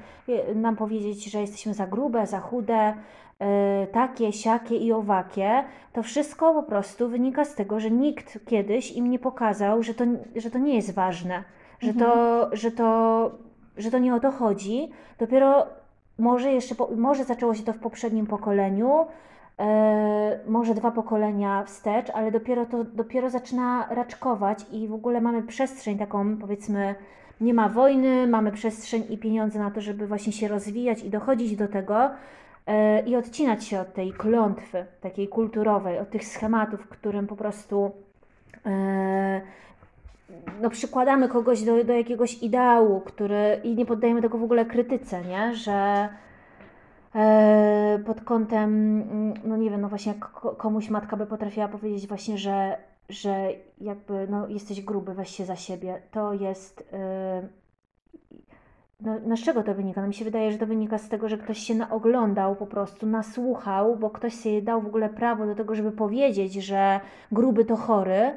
[0.55, 2.93] nam powiedzieć, że jesteśmy za grube, za chude,
[3.91, 5.63] takie, siakie i owakie,
[5.93, 10.05] to wszystko po prostu wynika z tego, że nikt kiedyś im nie pokazał, że to,
[10.35, 11.43] że to nie jest ważne,
[11.79, 13.31] że, to, że, to,
[13.77, 14.91] że to nie o to chodzi.
[15.19, 15.67] Dopiero
[16.21, 19.05] może jeszcze, po, może zaczęło się to w poprzednim pokoleniu,
[19.59, 25.43] e, może dwa pokolenia wstecz, ale dopiero to dopiero zaczyna raczkować i w ogóle mamy
[25.43, 26.95] przestrzeń taką, powiedzmy,
[27.41, 31.55] nie ma wojny, mamy przestrzeń i pieniądze na to, żeby właśnie się rozwijać i dochodzić
[31.55, 32.09] do tego
[32.67, 37.91] e, i odcinać się od tej klątwy takiej kulturowej, od tych schematów, którym po prostu
[38.65, 39.41] e,
[40.61, 45.21] no, przykładamy kogoś do, do jakiegoś ideału, który i nie poddajemy tego w ogóle krytyce,
[45.25, 45.55] nie?
[45.55, 46.09] Że
[47.15, 48.69] e, pod kątem,
[49.01, 52.77] mm, no nie wiem, no właśnie jak ko- komuś matka by potrafiła powiedzieć właśnie, że,
[53.09, 53.49] że
[53.81, 57.47] jakby no jesteś gruby, weź się za siebie, to jest e,
[59.01, 60.01] no, no z czego to wynika?
[60.01, 63.05] No mi się wydaje, że to wynika z tego, że ktoś się naoglądał po prostu,
[63.05, 66.99] nasłuchał, bo ktoś sobie dał w ogóle prawo do tego, żeby powiedzieć, że
[67.31, 68.33] gruby to chory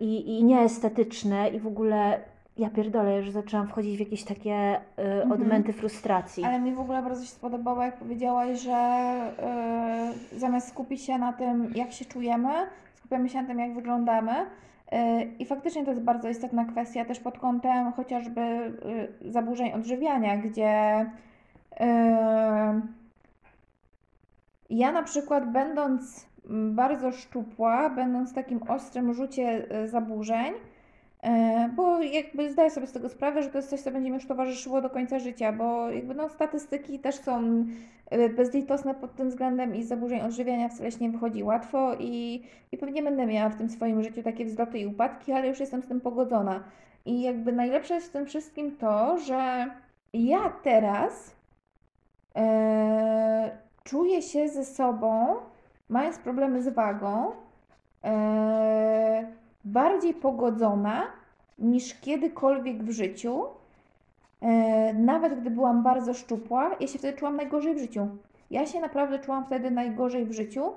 [0.00, 2.20] i, i nieestetyczne i w ogóle
[2.56, 5.32] ja pierdolę, że zaczęłam wchodzić w jakieś takie yy, Mhm.
[5.32, 6.44] odmęty frustracji.
[6.44, 11.32] Ale mi w ogóle bardzo się spodobało, jak powiedziałaś, że e, zamiast skupić się na
[11.32, 12.48] tym, jak się czujemy,
[12.94, 14.32] skupiamy się na tym, jak wyglądamy.
[14.92, 18.72] E, I faktycznie to jest bardzo istotna kwestia też pod kątem chociażby e,
[19.30, 21.06] zaburzeń odżywiania, gdzie
[24.70, 30.54] ja na przykład będąc bardzo szczupła, będąc w takim ostrym rzucie e, zaburzeń,
[31.24, 34.14] E, Bo jakby zdaję sobie z tego sprawę, że to jest coś, co będzie mi
[34.14, 37.64] już towarzyszyło do końca życia, bo jakby no statystyki też są
[38.10, 42.42] e, bezlitosne pod tym względem i zaburzeń odżywiania wcale się nie wychodzi łatwo i,
[42.72, 45.82] i pewnie będę miała w tym swoim życiu takie wzloty i upadki, ale już jestem
[45.82, 46.64] z tym pogodzona.
[47.06, 49.66] I jakby najlepsze jest w tym wszystkim to, że
[50.12, 51.36] ja teraz
[53.84, 55.36] czuję się ze sobą,
[55.88, 57.32] mając problemy z wagą,
[58.04, 59.32] e,
[59.64, 61.02] bardziej pogodzona
[61.58, 63.44] niż kiedykolwiek w życiu.
[64.40, 68.08] E, nawet gdy byłam bardzo szczupła, ja się wtedy czułam najgorzej w życiu.
[68.50, 70.72] Ja się naprawdę czułam wtedy najgorzej w życiu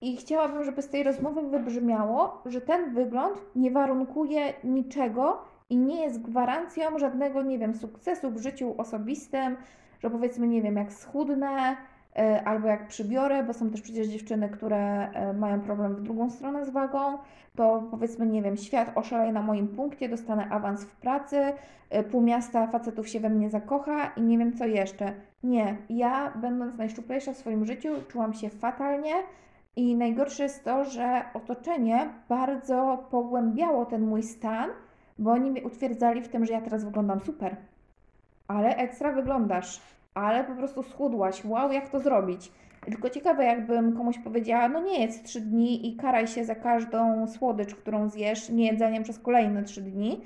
[0.00, 5.38] i chciałabym, żeby z tej rozmowy wybrzmiało, że ten wygląd nie warunkuje niczego
[5.70, 9.56] i nie jest gwarancją żadnego, nie wiem, sukcesu w życiu osobistym,
[10.02, 11.76] że powiedzmy, nie wiem, jak schudnę,
[12.44, 16.64] albo jak przybiorę, bo są też przecież dziewczyny, które e, mają problem w drugą stronę
[16.66, 17.18] z wagą,
[17.56, 21.52] to powiedzmy, nie wiem, świat oszaleje na moim punkcie, dostanę awans w pracy,
[21.90, 25.12] e, pół miasta facetów się we mnie zakocha i nie wiem co jeszcze.
[25.42, 29.12] Nie, ja będąc najszczuplejsza w swoim życiu czułam się fatalnie
[29.76, 34.70] i najgorsze jest to, że otoczenie bardzo pogłębiało ten mój stan,
[35.18, 37.56] bo oni mnie utwierdzali w tym, że ja teraz wyglądam super.
[38.48, 39.80] Ale ekstra wyglądasz,
[40.16, 42.52] ale po prostu schudłaś, wow, jak to zrobić?
[42.84, 47.26] Tylko ciekawe, jakbym komuś powiedziała, no nie jedz 3 dni i karaj się za każdą
[47.26, 50.20] słodycz, którą zjesz, niejedzeniem przez kolejne 3 dni,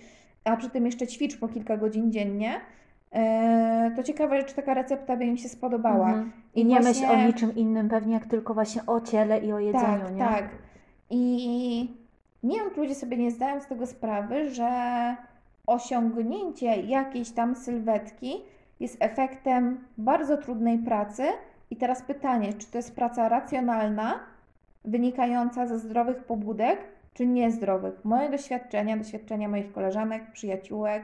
[0.44, 2.60] a przy tym jeszcze ćwicz po kilka godzin dziennie,
[3.12, 6.08] Eee, to ciekawe, czy taka recepta by im się spodobała.
[6.08, 6.32] Mhm.
[6.54, 9.52] I I nie właśnie- myśl o niczym innym, pewnie jak tylko właśnie o ciele i
[9.52, 10.18] o jedzeniu, tak, nie?
[10.24, 10.48] tak.
[11.10, 11.94] I
[12.42, 14.70] nie wiem, czy ludzie sobie nie zdają z tego sprawy, że
[15.66, 18.32] osiągnięcie jakiejś tam sylwetki
[18.80, 21.22] jest efektem bardzo trudnej pracy.
[21.70, 24.20] I teraz pytanie, czy to jest praca racjonalna,
[24.84, 26.78] wynikająca ze zdrowych pobudek,
[27.14, 28.04] czy niezdrowych?
[28.04, 31.02] Moje doświadczenia, doświadczenia moich koleżanek, przyjaciółek,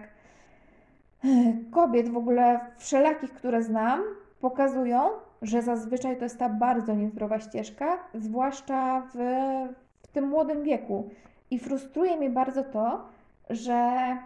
[1.71, 4.01] kobiet w ogóle wszelakich, które znam,
[4.41, 5.09] pokazują,
[5.43, 9.19] że zazwyczaj to jest ta bardzo niezdrowa ścieżka, zwłaszcza w,
[10.03, 11.11] w tym młodym wieku.
[11.51, 13.05] I frustruje mnie bardzo to,
[13.51, 14.17] że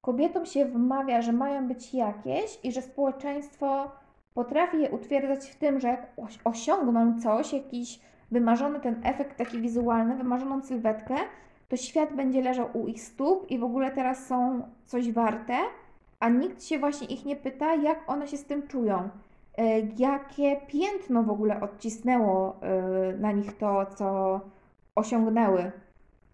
[0.00, 3.90] kobietom się wmawia, że mają być jakieś i że społeczeństwo
[4.34, 6.06] potrafi je utwierdzać w tym, że jak
[6.44, 11.16] osiągną coś, jakiś wymarzony ten efekt taki wizualny, wymarzoną sylwetkę,
[11.68, 15.56] to świat będzie leżał u ich stóp i w ogóle teraz są coś warte,
[16.20, 19.08] a nikt się właśnie ich nie pyta, jak one się z tym czują.
[19.58, 24.40] E, jakie piętno w ogóle odcisnęło e, na nich to, co
[24.94, 25.72] osiągnęły.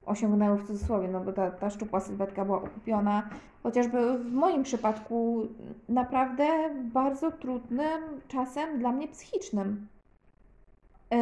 [0.06, 3.22] Osiągnęły w cudzysłowie, no bo ta, ta szczupła sylwetka była okupiona,
[3.62, 5.46] chociażby w moim przypadku
[5.88, 6.46] naprawdę
[6.92, 9.86] bardzo trudnym czasem dla mnie psychicznym.
[11.10, 11.16] E,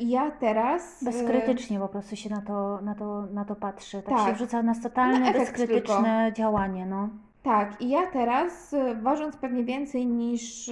[0.00, 1.04] ja teraz.
[1.04, 4.02] Bezkrytycznie po prostu się na to, na to, na to patrzy.
[4.02, 4.28] Tak, tak.
[4.28, 6.36] się wrzuca nas totalne, bezkrytyczne tylko.
[6.36, 6.86] działanie.
[6.86, 7.08] No.
[7.42, 10.70] Tak, i ja teraz, y, ważąc pewnie więcej niż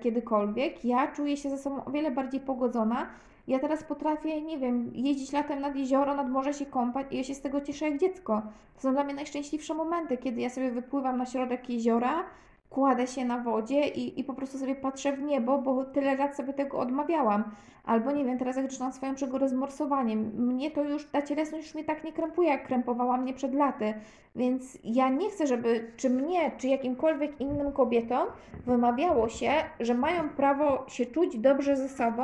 [0.00, 3.06] kiedykolwiek, ja czuję się ze sobą o wiele bardziej pogodzona.
[3.46, 7.24] Ja teraz potrafię, nie wiem, jeździć latem nad jezioro, nad morze się kąpać i ja
[7.24, 8.42] się z tego cieszę jak dziecko.
[8.74, 12.24] To są dla mnie najszczęśliwsze momenty, kiedy ja sobie wypływam na środek jeziora,
[12.72, 16.36] kładę się na wodzie i, i po prostu sobie patrzę w niebo, bo tyle lat
[16.36, 17.44] sobie tego odmawiałam.
[17.84, 21.66] Albo nie wiem, teraz jak zaczynam swoją przygodę z morsowaniem, mnie to już, ta cielesność
[21.66, 23.94] już mnie tak nie krępuje, jak krępowała mnie przed laty.
[24.36, 28.26] Więc ja nie chcę, żeby czy mnie, czy jakimkolwiek innym kobietom
[28.66, 32.22] wymawiało się, że mają prawo się czuć dobrze ze sobą,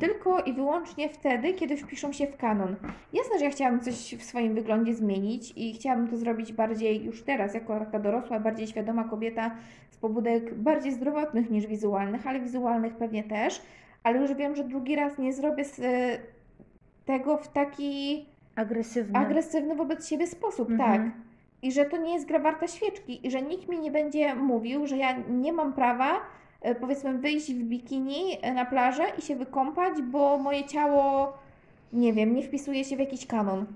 [0.00, 2.76] tylko i wyłącznie wtedy, kiedy wpiszą się w kanon.
[3.12, 7.22] Jasne, że ja chciałabym coś w swoim wyglądzie zmienić i chciałabym to zrobić bardziej już
[7.22, 9.50] teraz, jako taka dorosła, bardziej świadoma kobieta
[9.98, 13.62] z pobudek bardziej zdrowotnych niż wizualnych, ale wizualnych pewnie też.
[14.02, 16.18] Ale już wiem, że drugi raz nie zrobię e,
[17.04, 18.26] tego w taki
[18.56, 20.92] agresywny, agresywny wobec siebie sposób, mhm.
[20.92, 21.12] tak.
[21.62, 24.86] I że to nie jest gra warta świeczki i że nikt mi nie będzie mówił,
[24.86, 26.20] że ja nie mam prawa
[26.60, 31.32] E, powiedzmy wyjść w bikini e, na plażę i się wykąpać, bo moje ciało,
[31.92, 33.66] nie wiem, nie wpisuje się w jakiś kanon.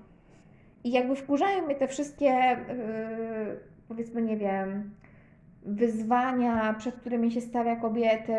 [0.83, 4.91] I jakby wkurzają mnie te wszystkie, yy, powiedzmy, nie wiem,
[5.65, 8.33] wyzwania, przed którymi się stawia kobiety,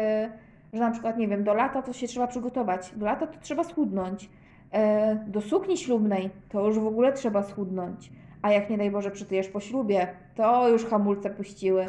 [0.72, 3.64] że na przykład, nie wiem, do lata to się trzeba przygotować, do lata to trzeba
[3.64, 4.30] schudnąć,
[4.72, 4.78] yy,
[5.26, 8.12] do sukni ślubnej to już w ogóle trzeba schudnąć,
[8.42, 11.86] a jak nie daj Boże przytyjesz po ślubie, to już hamulce puściły.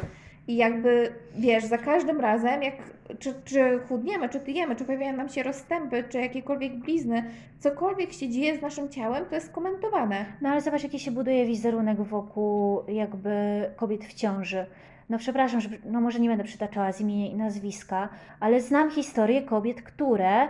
[0.48, 2.74] I jakby, wiesz, za każdym razem, jak
[3.18, 7.24] czy, czy chudniemy, czy tyjemy, czy pojawiają nam się rozstępy, czy jakiekolwiek blizny,
[7.58, 10.26] cokolwiek się dzieje z naszym ciałem, to jest komentowane.
[10.40, 13.30] No ale zobacz, jaki się buduje wizerunek wokół jakby
[13.76, 14.66] kobiet w ciąży.
[15.08, 18.08] No przepraszam, że, no może nie będę przytaczała z imienia i nazwiska,
[18.40, 20.48] ale znam historię kobiet, które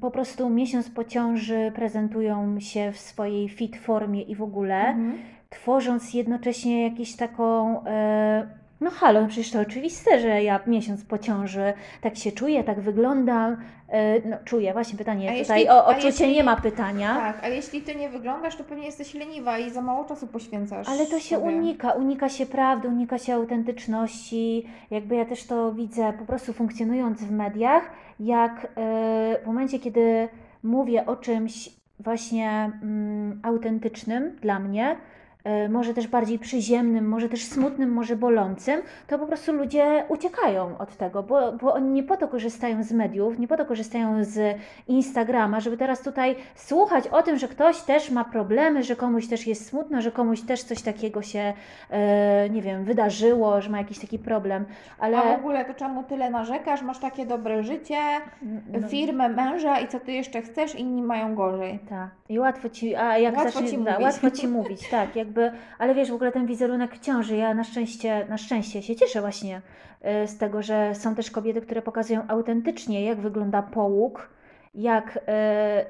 [0.00, 4.88] po prostu miesiąc po ciąży prezentują się w swojej fit formie i w ogóle.
[4.88, 5.18] Mhm
[5.50, 7.84] tworząc jednocześnie jakąś taką.
[8.80, 12.80] No halo, no przecież to oczywiste, że ja miesiąc po ciąży tak się czuję, tak
[12.80, 13.56] wyglądam.
[13.88, 17.14] E, no czuję, właśnie pytanie a tutaj jeśli, o odczucie jeśli, nie ma pytania.
[17.14, 20.88] Tak, a jeśli ty nie wyglądasz, to pewnie jesteś leniwa i za mało czasu poświęcasz.
[20.88, 21.48] Ale to się sobie.
[21.48, 24.66] unika, unika się prawdy, unika się autentyczności.
[24.90, 28.68] Jakby ja też to widzę po prostu funkcjonując w mediach, jak e,
[29.42, 30.28] w momencie, kiedy
[30.62, 31.70] mówię o czymś
[32.00, 34.96] właśnie mm, autentycznym dla mnie,
[35.68, 40.96] może też bardziej przyziemnym, może też smutnym, może bolącym, to po prostu ludzie uciekają od
[40.96, 44.58] tego, bo, bo oni nie po to korzystają z mediów, nie po to korzystają z
[44.88, 49.46] Instagrama, żeby teraz tutaj słuchać o tym, że ktoś też ma problemy, że komuś też
[49.46, 51.52] jest smutno, że komuś też coś takiego się,
[51.90, 54.64] e, nie wiem, wydarzyło, że ma jakiś taki problem.
[54.98, 55.18] Ale...
[55.18, 56.82] A w ogóle to czemu tyle narzekasz?
[56.82, 57.98] Masz takie dobre życie,
[58.80, 58.88] no.
[58.88, 60.74] firmę, męża i co ty jeszcze chcesz?
[60.74, 61.78] Inni mają gorzej.
[61.88, 62.10] Tak.
[62.28, 64.00] I łatwo ci, a jak łatwo zacznie, ci mówić.
[64.00, 65.16] łatwo ci mówić, tak.
[65.16, 68.96] Jak jakby, ale wiesz, w ogóle ten wizerunek ciąży, ja na szczęście, na szczęście się
[68.96, 69.62] cieszę właśnie
[70.24, 74.30] y, z tego, że są też kobiety, które pokazują autentycznie, jak wygląda połóg,
[74.74, 75.20] jak, y,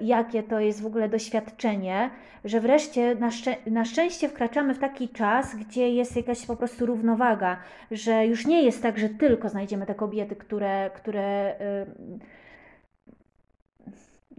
[0.05, 2.11] jakie to jest w ogóle doświadczenie,
[2.45, 6.87] że wreszcie na, szczę na szczęście wkraczamy w taki czas, gdzie jest jakaś po prostu
[6.87, 7.57] równowaga,
[7.91, 12.40] że już nie jest tak, że tylko znajdziemy te kobiety, które, które y,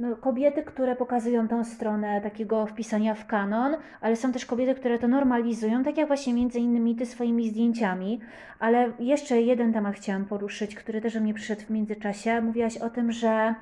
[0.02, 5.00] no, kobiety, które pokazują tą stronę takiego wpisania w kanon, ale są też kobiety, które
[5.00, 8.20] to normalizują, tak jak właśnie między innymi ty swoimi zdjęciami.
[8.60, 12.42] Ale jeszcze jeden temat chciałam poruszyć, który też mnie przyszedł w międzyczasie.
[12.42, 13.56] Mówiłaś o tym, że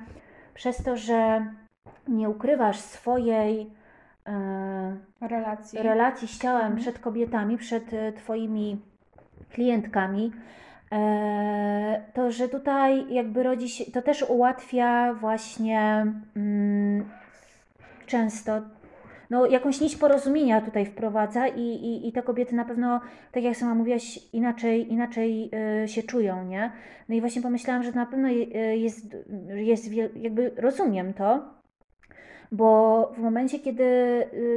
[0.54, 1.46] przez to, że
[2.08, 3.70] nie ukrywasz swojej
[4.26, 5.78] e, relacji.
[5.78, 6.80] relacji z ciałem mhm.
[6.80, 8.80] przed kobietami, przed e, Twoimi
[9.50, 10.32] klientkami,
[12.14, 17.04] to że tutaj jakby rodzi się, to też ułatwia właśnie mm,
[18.06, 18.60] często
[19.30, 23.00] no, jakąś nić porozumienia tutaj wprowadza i, i, i te kobiety na pewno,
[23.32, 25.50] tak jak sama mówiłaś, inaczej, inaczej
[25.84, 26.72] y, się czują, nie?
[27.08, 28.28] No i właśnie pomyślałam, że na pewno
[28.74, 29.16] jest,
[29.48, 31.44] jest jakby rozumiem to,
[32.52, 33.84] bo w momencie, kiedy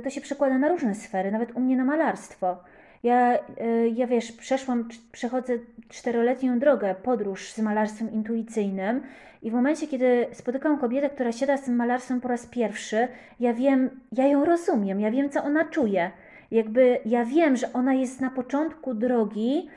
[0.03, 2.57] to się przekłada na różne sfery, nawet u mnie na malarstwo.
[3.03, 5.53] Ja, y, ja wiesz, przeszłam, przechodzę
[5.89, 9.01] czteroletnią drogę, podróż z malarstwem intuicyjnym
[9.41, 13.07] i w momencie, kiedy spotykam kobietę, która siada z tym malarstwem po raz pierwszy,
[13.39, 16.11] ja wiem, ja ją rozumiem, ja wiem, co ona czuje.
[16.51, 19.69] Jakby ja wiem, że ona jest na początku drogi,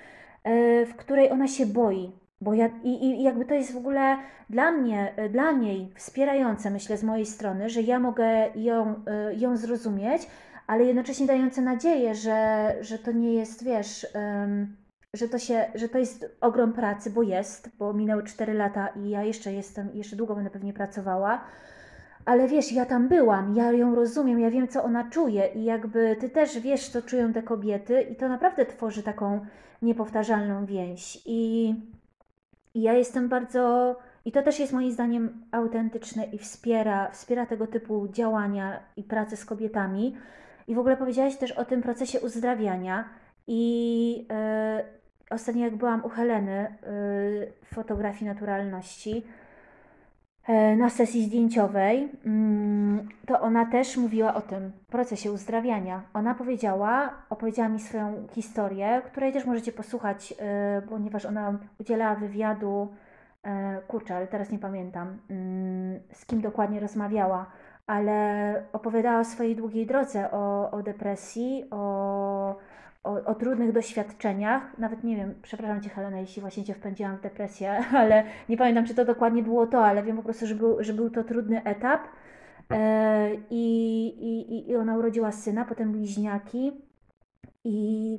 [0.47, 2.11] y, w której ona się boi.
[2.41, 4.17] Bo ja, i, i jakby to jest w ogóle
[4.51, 8.95] dla mnie, dla niej wspierające, myślę, z mojej strony, że ja mogę ją,
[9.37, 10.23] ją zrozumieć,
[10.67, 14.77] ale jednocześnie dające nadzieję, że, że to nie jest, wiesz, um,
[15.15, 19.11] że, to się, że to jest ogrom pracy, bo jest, bo minęły 4 lata i
[19.11, 21.41] ja jeszcze jestem, jeszcze długo będę pewnie pracowała.
[22.25, 26.17] Ale wiesz, ja tam byłam, ja ją rozumiem, ja wiem, co ona czuje, i jakby
[26.21, 29.47] ty też wiesz, co czują te kobiety, i to naprawdę tworzy taką
[29.83, 31.23] niepowtarzalną więź.
[31.27, 31.75] I,
[32.75, 33.97] i ja jestem bardzo.
[34.25, 39.37] I to też jest moim zdaniem autentyczne i wspiera, wspiera tego typu działania i pracę
[39.37, 40.17] z kobietami,
[40.67, 43.09] i w ogóle powiedziałaś też o tym procesie uzdrawiania.
[43.47, 44.27] I
[44.79, 44.85] yy,
[45.31, 49.25] ostatnio, jak byłam u Heleny yy, w fotografii naturalności,
[50.49, 56.03] yy, na sesji zdjęciowej, mm, to ona też mówiła o tym procesie uzdrawiania.
[56.15, 60.35] Ona powiedziała, opowiedziała mi swoją historię, której też możecie posłuchać,
[60.89, 62.89] ponieważ ona udzielała wywiadu,
[63.89, 67.47] kurczę, ale teraz nie pamiętam, mm, z kim dokładnie rozmawiała
[67.87, 72.57] ale opowiadała o swojej długiej drodze, o, o depresji, o,
[73.05, 74.79] o, o, trudnych doświadczeniach.
[74.79, 78.87] Nawet nie wiem, przepraszam Cię Helena, jeśli właśnie Cię wpędziłam w depresję, ale nie pamiętam,
[78.87, 81.65] czy to dokładnie było to, ale wiem po prostu, że był, że był to trudny
[81.65, 82.01] etap.
[82.71, 86.73] E, i, i, I ona urodziła syna, potem bliźniaki
[87.65, 88.19] i,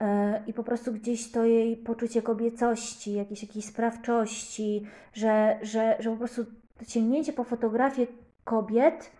[0.00, 6.10] e, i po prostu gdzieś to jej poczucie kobiecości, jakiejś, jakiejś sprawczości, że, że, że
[6.10, 6.44] po prostu
[6.78, 8.06] to sięgnięcie po fotografię
[8.46, 9.12] kobiet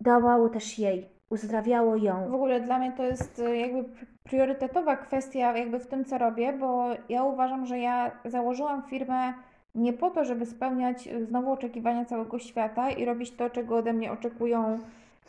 [0.00, 2.30] dawało też jej, uzdrawiało ją.
[2.30, 3.84] W ogóle dla mnie to jest e, jakby
[4.22, 9.34] priorytetowa kwestia jakby w tym, co robię, bo ja uważam, że ja założyłam firmę
[9.74, 13.92] nie po to, żeby spełniać e, znowu oczekiwania całego świata i robić to, czego ode
[13.92, 14.78] mnie oczekują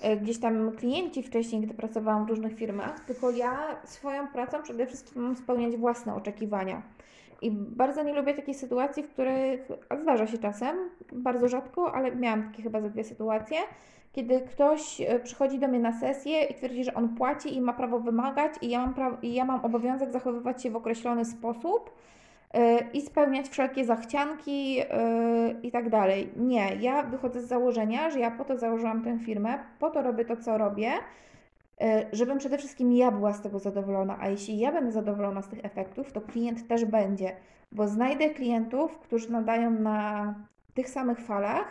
[0.01, 4.85] e, gdzieś tam klienci wcześniej, gdy pracowałam w różnych firmach, tylko ja swoją pracą przede
[4.85, 6.81] wszystkim mam spełniać własne oczekiwania.
[7.41, 9.67] I bardzo nie lubię takiej sytuacji, w których
[10.01, 10.77] zdarza się czasem,
[11.11, 13.57] bardzo rzadko, ale miałam takie chyba ze dwie sytuacje,
[14.11, 17.73] kiedy ktoś e, przychodzi do mnie na sesję i twierdzi, że on płaci i ma
[17.73, 21.91] prawo wymagać i ja mam, pra- i ja mam obowiązek zachowywać się w określony sposób
[22.53, 22.61] yy,
[22.93, 24.85] i spełniać wszelkie zachcianki yy,
[25.63, 26.29] i tak dalej.
[26.35, 30.25] Nie, ja wychodzę z założenia, że ja po to założyłam tę firmę, po to robię
[30.25, 30.91] to, co robię,
[32.11, 35.65] żebym przede wszystkim ja była z tego zadowolona, a jeśli ja będę zadowolona z tych
[35.65, 37.35] efektów, to klient też będzie,
[37.71, 40.35] bo znajdę klientów, którzy nadają na
[40.73, 41.67] tych samych falach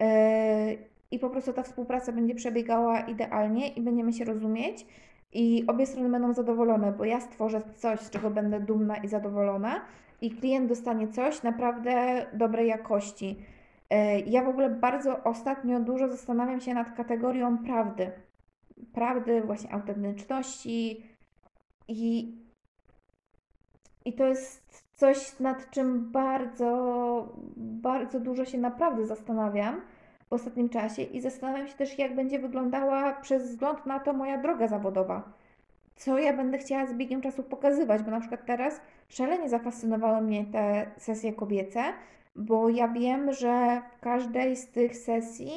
[0.00, 0.74] e,
[1.10, 4.86] i po prostu ta współpraca będzie przebiegała idealnie i będziemy się rozumieć
[5.32, 9.80] i obie strony będą zadowolone, bo ja stworzę coś, z czego będę dumna i zadowolona
[10.20, 13.36] i klient dostanie coś naprawdę dobrej jakości.
[13.90, 18.10] E, ja w ogóle bardzo ostatnio dużo zastanawiam się nad kategorią prawdy
[18.92, 21.06] prawdy, właśnie autentyczności
[21.88, 22.36] i,
[24.04, 29.80] i to jest coś, nad czym bardzo, bardzo dużo się naprawdę zastanawiam
[30.28, 34.38] w ostatnim czasie i zastanawiam się też, jak będzie wyglądała przez wzgląd na to moja
[34.38, 35.32] droga zawodowa.
[35.96, 40.44] Co ja będę chciała z biegiem czasu pokazywać, bo na przykład teraz szalenie zafascynowały mnie
[40.44, 41.82] te sesje kobiece,
[42.36, 45.52] bo ja wiem, że w każdej z tych sesji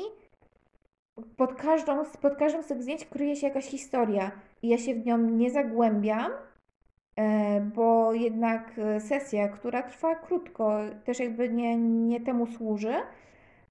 [1.37, 5.05] pod, każdą, pod każdym z tych zdjęć kryje się jakaś historia i ja się w
[5.05, 6.31] nią nie zagłębiam,
[7.15, 12.93] e, bo jednak e, sesja, która trwa krótko, też jakby nie, nie temu służy,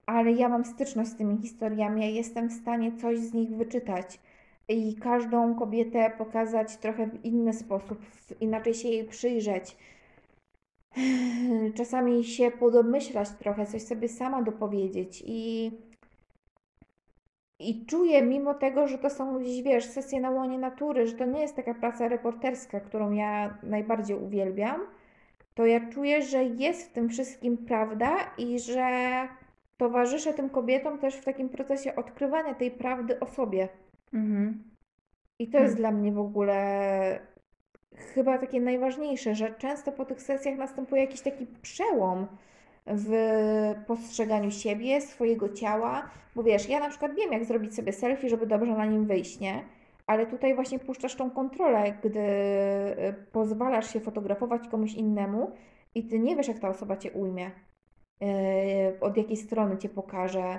[0.07, 4.21] ale ja mam styczność z tymi historiami, ja jestem w stanie coś z nich wyczytać
[4.69, 7.99] i każdą kobietę pokazać trochę w inny sposób,
[8.41, 9.77] inaczej się jej przyjrzeć.
[11.77, 15.71] Czasami się podomyślać trochę, coś sobie sama dopowiedzieć i
[17.59, 21.25] i czuję, mimo tego, że to są gdzieś, wiesz, sesje na łonie natury, że to
[21.25, 24.81] nie jest taka praca reporterska, którą ja najbardziej uwielbiam,
[25.55, 28.89] to ja czuję, że jest w tym wszystkim prawda i że
[29.77, 33.69] towarzyszę tym kobietom też w takim procesie odkrywania tej prawdy o sobie.
[34.13, 34.65] Mhm.
[35.39, 35.77] I to jest Hmm.
[35.77, 37.21] dla mnie w ogóle
[37.97, 42.27] chyba takie najważniejsze, że często po tych sesjach następuje jakiś taki przełom
[42.87, 43.11] w
[43.87, 48.47] postrzeganiu siebie, swojego ciała, bo wiesz, ja na przykład wiem, jak zrobić sobie selfie, żeby
[48.47, 49.65] dobrze na nim wyjść, nie?
[50.07, 55.51] Ale tutaj właśnie puszczasz tą kontrolę, gdy y, pozwalasz się fotografować komuś innemu
[55.95, 57.51] i ty nie wiesz, jak ta osoba cię ujmie,
[58.23, 60.59] y, od jakiej strony cię pokaże,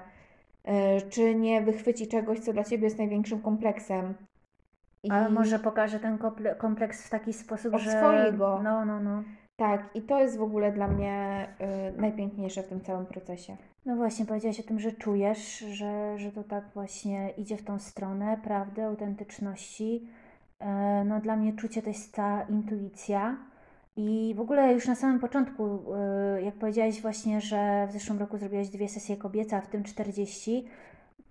[0.67, 0.71] y,
[1.09, 4.13] czy nie wychwyci czegoś, co dla ciebie jest największym kompleksem.
[5.03, 5.11] I...
[5.11, 7.91] Ale może pokaże ten komple- kompleks w taki sposób, Od że...
[7.91, 8.61] swojego.
[8.63, 9.23] No, no, no.
[9.57, 11.47] Tak, i to jest w ogóle dla mnie
[11.95, 13.57] y, najpiękniejsze w tym całym procesie.
[13.85, 17.79] No właśnie, powiedziałaś o tym, że czujesz, że, że to tak właśnie idzie w tą
[17.79, 20.07] stronę prawdy, autentyczności.
[20.59, 23.37] E, No dla mnie czucie to jest ta intuicja.
[23.97, 28.37] I w ogóle już na samym początku, e, jak powiedziałaś właśnie, że w zeszłym roku
[28.37, 30.65] zrobiłaś dwie sesje kobiece, a w tym 40,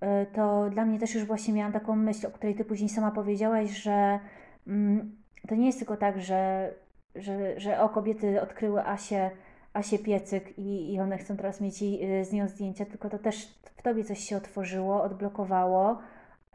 [0.00, 3.10] e, to dla mnie też już właśnie miałam taką myśl, o której ty później sama
[3.10, 4.18] powiedziałaś, że
[4.66, 5.16] mm,
[5.48, 6.70] to nie jest tylko tak, że,
[7.16, 9.30] że, że o kobiety odkryły Asię,
[9.72, 13.18] Asię Piecyk i, i one chcą teraz mieć jej, y, z nią zdjęcia, tylko to
[13.18, 13.46] też
[13.76, 15.98] w tobie coś się otworzyło, odblokowało.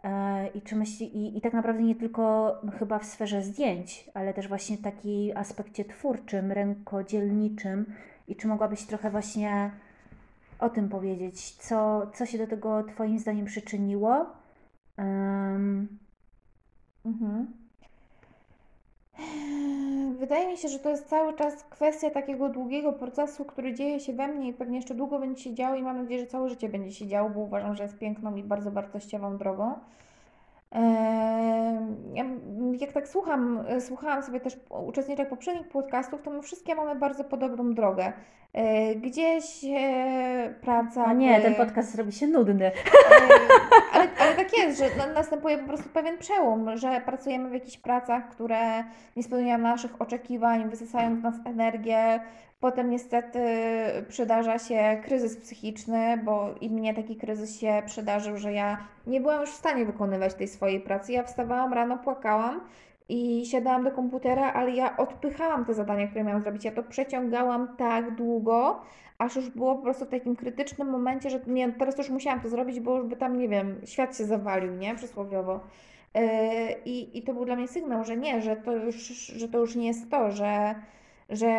[0.04, 4.34] E, I, czy myśli, i, I tak naprawdę nie tylko chyba w sferze zdjęć, ale
[4.34, 7.86] też właśnie w takim aspekcie twórczym, rękodzielniczym.
[8.28, 9.72] I czy mogłabyś trochę właśnie
[10.60, 11.56] o tym powiedzieć?
[11.56, 14.26] Co, co się do tego Twoim zdaniem przyczyniło?
[14.98, 16.00] Em,
[17.06, 17.48] Mhm.
[20.20, 24.14] Wydaje mi się, że to jest cały czas kwestia takiego długiego procesu, który dzieje się
[24.14, 26.70] we mnie i pewnie jeszcze długo będzie się działo i mam nadzieję, że całe życie
[26.70, 29.74] będzie się działo, bo uważam, że jest piękną i bardzo wartościową drogą.
[32.14, 32.26] Ja,
[32.80, 37.74] jak tak słucham, słuchałam sobie też uczestniczek poprzednich podcastów, to my wszystkie mamy bardzo podobną
[37.74, 38.14] drogę.
[38.54, 39.46] E, Gdzieś
[39.78, 41.06] e, praca.
[41.06, 42.66] a nie, w- ten podcast robi się nudny.
[42.66, 42.72] E,
[43.94, 47.78] ale, ale tak jest, że na- następuje po prostu pewien przełom, że pracujemy w jakichś
[47.78, 48.84] pracach, które
[49.16, 52.20] nie spełniają naszych oczekiwań, wysysają z nas energię.
[52.60, 53.40] Potem niestety
[54.10, 58.78] przydarza się kryzys psychiczny, bo i mnie taki kryzys się przydarzył, że ja
[59.08, 61.12] nie byłam już w stanie wykonywać tej swojej pracy.
[61.14, 62.62] Ja wstawałam rano, płakałam
[63.10, 66.66] i siadałam do komputera, ale ja odpychałam te zadania, które miałam zrobić.
[66.66, 68.82] Ja to przeciągałam tak długo,
[69.18, 72.50] aż już było po prostu w takim krytycznym momencie, że nie, teraz już musiałam to
[72.50, 74.96] zrobić, bo już by tam, nie wiem, świat się zawalił, nie?
[74.96, 75.60] Przysłowiowo.
[76.16, 76.22] Yy,
[76.86, 79.76] I, I to był dla mnie sygnał, że nie, że to już, że to już
[79.76, 80.76] nie jest to, że,
[81.30, 81.52] że,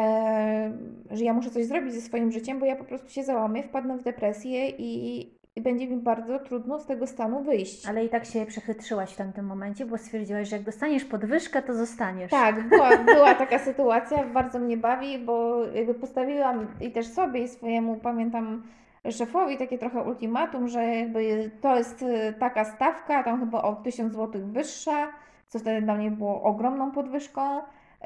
[1.11, 3.99] że ja muszę coś zrobić ze swoim życiem, bo ja po prostu się załamię, wpadnę
[3.99, 5.31] w depresję i,
[5.61, 7.89] i będzie mi bardzo trudno z tego stanu wyjść.
[7.89, 11.75] Ale i tak się przechytrzyłaś w tamtym momencie, bo stwierdziłaś, że jak dostaniesz podwyżkę, to
[11.75, 12.31] zostaniesz.
[12.31, 17.49] Tak, była, była taka sytuacja, bardzo mnie bawi, bo jakby postawiłam i też sobie i
[17.49, 18.63] swojemu, pamiętam,
[19.11, 24.13] szefowi takie trochę ultimatum, że jakby to jest y, taka stawka, tam chyba o 1000
[24.13, 25.09] zł wyższa,
[25.49, 27.61] co wtedy dla mnie było ogromną podwyżką,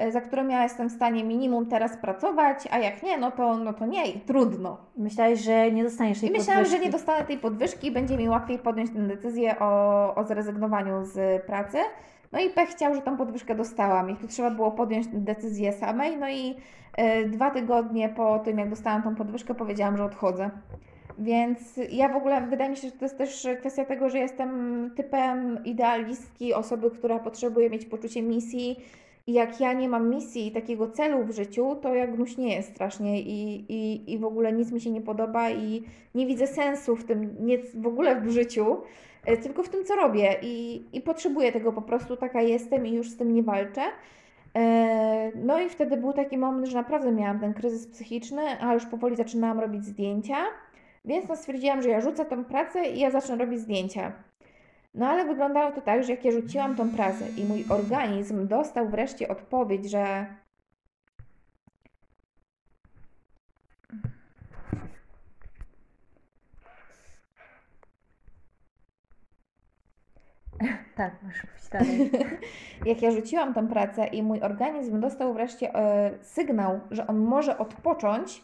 [0.09, 3.73] za którą ja jestem w stanie minimum teraz pracować, a jak nie, no to, no
[3.73, 4.77] to nie i trudno.
[4.97, 6.85] Myślałeś, że nie dostaniesz tej I myślałam, że podwyżki.
[6.85, 11.77] nie dostanę tej podwyżki będzie mi łatwiej podjąć tę decyzję o, o zrezygnowaniu z pracy.
[12.31, 16.17] No i pech chciał, że tą podwyżkę dostałam i tu trzeba było podjąć decyzję samej.
[16.17, 16.55] No i
[16.97, 20.49] e, dwa tygodnie po tym, jak dostałam tą podwyżkę, powiedziałam, że odchodzę.
[21.19, 24.91] Więc ja w ogóle, wydaje mi się, że to jest też kwestia tego, że jestem
[24.95, 28.79] typem idealistki, osoby, która potrzebuje mieć poczucie misji.
[29.27, 33.21] I jak ja nie mam misji i takiego celu w życiu, to ja gnuśnieję strasznie
[33.21, 35.83] i, i, i w ogóle nic mi się nie podoba i
[36.15, 38.77] nie widzę sensu w tym, nie w ogóle w życiu,
[39.25, 42.93] e, tylko w tym, co robię i, i potrzebuję tego po prostu, taka jestem i
[42.93, 43.81] już z tym nie walczę.
[44.55, 48.85] E, No i wtedy był taki moment, że naprawdę miałam ten kryzys psychiczny, a już
[48.85, 50.37] powoli zaczynałam robić zdjęcia,
[51.05, 54.13] więc no stwierdziłam, że ja rzucę tą pracę i ja zacznę robić zdjęcia.
[54.95, 58.89] No ale wyglądało to tak, że jak ja rzuciłam tą pracę i mój organizm dostał
[58.89, 60.25] wreszcie odpowiedź, że
[70.95, 72.11] Tak, mówić dalej.
[72.91, 77.57] jak ja rzuciłam tą pracę i mój organizm dostał wreszcie e, sygnał, że on może
[77.57, 78.43] odpocząć,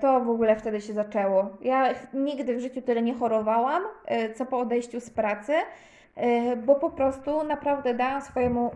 [0.00, 1.48] to w ogóle wtedy się zaczęło.
[1.60, 5.52] Ja nigdy w życiu tyle nie chorowałam, e, co po odejściu z pracy.
[5.52, 8.70] y, bo po prostu naprawdę dałam swojemu,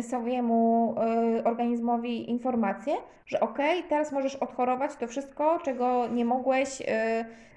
[0.00, 0.94] swojemu
[1.44, 2.94] organizmowi informację,
[3.26, 6.82] że okej, okay, teraz możesz odchorować to wszystko, czego nie mogłeś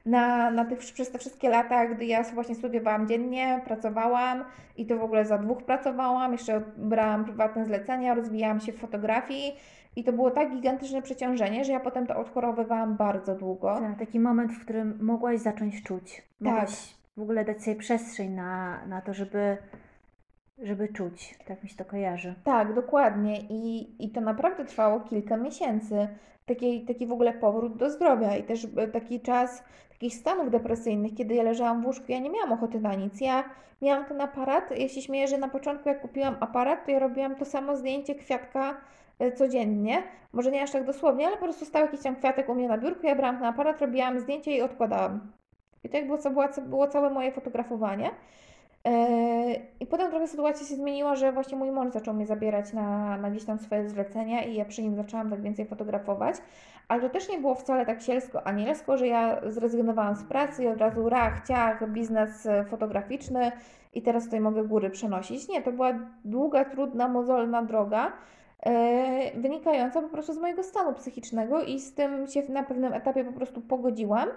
[0.07, 4.43] na, na tych, przez te wszystkie lata, gdy ja właśnie studiowałam dziennie, pracowałam
[4.77, 9.55] i to w ogóle za dwóch pracowałam, jeszcze brałam prywatne zlecenia, rozwijałam się w fotografii
[9.97, 13.79] i to było tak gigantyczne przeciążenie, że ja potem to odchorowywałam bardzo długo.
[13.79, 16.23] Tak, taki moment, w którym mogłaś zacząć czuć.
[16.39, 16.97] Mogłaś tak.
[17.17, 19.57] w ogóle dać sobie przestrzeń na, na to, żeby,
[20.59, 21.39] żeby czuć.
[21.47, 22.35] Tak mi się to kojarzy.
[22.43, 23.39] Tak, dokładnie.
[23.49, 26.07] I, I to naprawdę trwało kilka miesięcy.
[26.45, 31.13] Taki, taki w ogóle powrót do zdrowia i też e, taki czas takich stanów depresyjnych,
[31.15, 33.21] kiedy ja leżałam w łóżku, ja nie miałam ochoty na nic.
[33.21, 33.43] Ja
[33.81, 37.35] miałam ten aparat, ja się śmieję, że na początku jak kupiłam aparat, to ja robiłam
[37.35, 38.77] to samo zdjęcie kwiatka
[39.35, 40.03] codziennie.
[40.33, 42.77] Może nie aż tak dosłownie, ale po prostu stał jakiś tam kwiatek u mnie na
[42.77, 45.31] biurku, ja brałam ten aparat, robiłam zdjęcie i odkładałam.
[45.83, 48.11] I to jakby było, było całe moje fotografowanie.
[48.87, 53.17] E, I potem trochę sytuacja się zmieniła, że właśnie mój mąż zaczął mnie zabierać na,
[53.17, 56.35] na gdzieś tam swoje zlecenia i ja przy nim zaczęłam tak więcej fotografować.
[56.87, 60.67] Ale to też nie było wcale tak sielsko anielsko, że ja zrezygnowałam z pracy i
[60.67, 63.51] od razu rach, ciach, biznes fotograficzny
[63.93, 65.47] i teraz tutaj mogę góry przenosić.
[65.47, 65.93] Nie, to była
[66.25, 68.13] długa, trudna, mozolna droga, E,
[69.35, 73.33] wynikająca po prostu z mojego stanu psychicznego i z tym się na pewnym etapie po
[73.33, 74.29] prostu pogodziłam.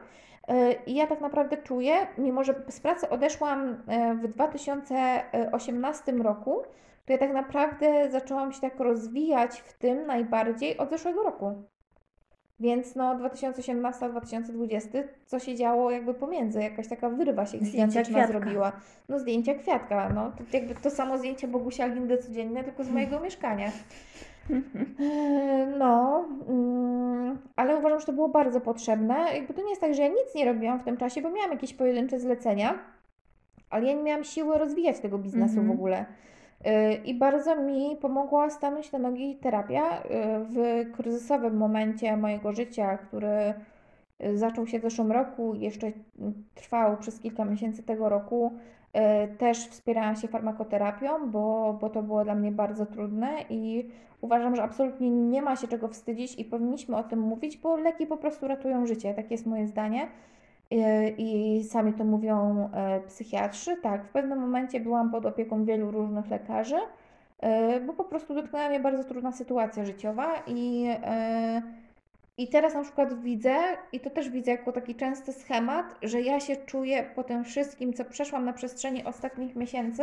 [0.48, 6.62] E, I ja tak naprawdę czuję, mimo że z pracy odeszłam e, w 2018 roku,
[7.06, 11.62] to ja tak naprawdę zaczęłam się tak rozwijać w tym najbardziej od zeszłego roku.
[12.60, 18.72] Więc no 2018-2020, co się działo jakby pomiędzy, jakaś taka wyrwa się gigantyczna zrobiła.
[19.08, 23.20] No zdjęcia kwiatka, no to jakby to samo zdjęcie Bogusia Lindy codzienne, tylko z mojego
[23.20, 23.72] mieszkania.
[24.50, 29.14] E, no, mm, ale uważam, że to było bardzo potrzebne.
[29.34, 31.50] Jakby to nie jest tak, że ja nic nie robiłam w tym czasie, bo miałam
[31.50, 32.78] jakieś pojedyncze zlecenia,
[33.70, 35.70] ale ja nie miałam siły rozwijać tego biznesu w mhm.
[35.78, 36.06] ogóle.
[36.66, 40.04] Y, I bardzo mi pomogła stanąć na nogi terapia y,
[40.44, 43.54] w kryzysowym momencie mojego życia, który
[44.24, 45.92] y, zaczął się w zeszłym roku, jeszcze
[46.54, 48.52] trwał przez kilka miesięcy tego roku.
[49.38, 53.90] Też wspierałam się farmakoterapią, bo, bo to było dla mnie bardzo trudne i
[54.20, 58.06] uważam, że absolutnie nie ma się czego wstydzić i powinniśmy o tym mówić, bo leki
[58.06, 59.14] po prostu ratują życie.
[59.14, 60.08] Takie jest moje zdanie.
[60.70, 63.76] E, i sami to mówią e, psychiatrzy.
[63.76, 66.78] Tak, w pewnym momencie byłam pod opieką wielu różnych lekarzy,
[67.38, 70.86] e, bo po prostu dotknęła mnie bardzo trudna sytuacja życiowa i,
[72.38, 73.56] i teraz na przykład widzę,
[73.92, 77.92] i to też widzę jako taki częsty schemat, że ja się czuję po tym wszystkim,
[77.92, 80.02] co przeszłam na przestrzeni ostatnich miesięcy,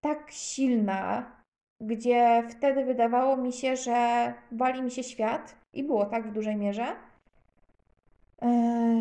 [0.00, 1.32] tak silna,
[1.80, 6.56] gdzie wtedy wydawało mi się, że wali mi się świat i było tak w dużej
[6.56, 6.86] mierze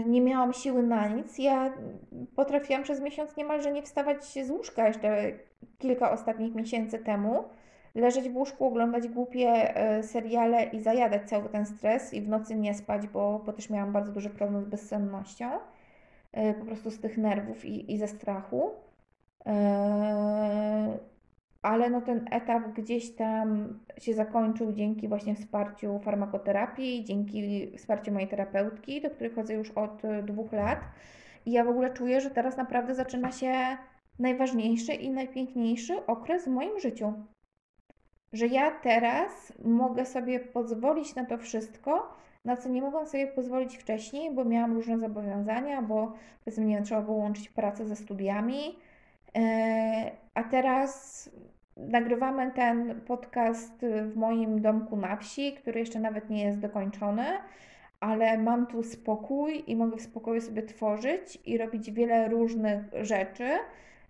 [0.06, 1.38] nie miałam siły na nic.
[1.38, 1.74] Ja
[2.36, 5.32] potrafiłam przez miesiąc niemalże nie wstawać z łóżka jeszcze
[5.78, 7.44] kilka ostatnich miesięcy temu.
[7.96, 12.56] Leżeć w łóżku, oglądać głupie e, seriale i zajadać cały ten stres i w nocy
[12.56, 15.50] nie spać, bo, bo też miałam bardzo duży problem z bezsennością.
[16.32, 18.72] E, po prostu z tych nerwów i, i ze strachu
[21.62, 28.28] ale no ten etap gdzieś tam się zakończył dzięki właśnie wsparciu farmakoterapii, dzięki wsparciu mojej
[28.28, 30.80] terapeutki, do której chodzę już od dwóch lat.
[31.46, 33.78] I ja w ogóle czuję, że teraz naprawdę zaczyna się
[34.20, 37.14] najważniejszy i najpiękniejszy okres w moim życiu.
[38.34, 43.78] Że ja teraz mogę sobie pozwolić na to wszystko, na co nie mogłam sobie pozwolić
[43.78, 46.14] wcześniej, bo miałam różne zobowiązania, bo
[46.46, 48.80] powiedzmy, nie trzeba było łączyć pracę ze studiami.
[49.36, 51.30] E, a teraz
[51.78, 57.26] nagrywamy ten podcast w moim domku na wsi, który jeszcze nawet nie jest dokończony,
[58.00, 63.50] ale mam tu spokój i mogę w spokoju sobie tworzyć i robić wiele różnych rzeczy,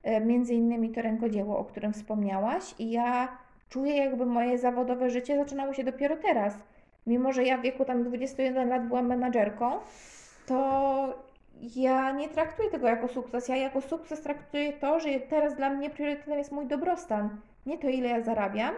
[0.04, 3.38] e, między innymi to rękodzieło, o którym wspomniałaś i ja
[3.70, 6.54] czuję jakby moje zawodowe życie zaczynało się dopiero teraz.
[7.08, 9.72] Mimo, że ja w wieku tam 21 lat byłam menadżerką,
[10.46, 11.29] to
[11.76, 13.48] ja nie traktuję tego jako sukces.
[13.48, 17.30] Ja jako sukces traktuję to, że teraz dla mnie priorytetem jest mój dobrostan
[17.66, 18.76] nie to, ile ja zarabiam,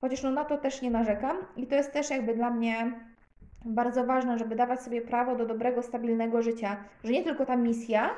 [0.00, 2.92] chociaż no na to też nie narzekam i to jest też jakby dla mnie
[3.64, 8.10] bardzo ważne, żeby dawać sobie prawo do dobrego, stabilnego życia, że nie tylko ta misja,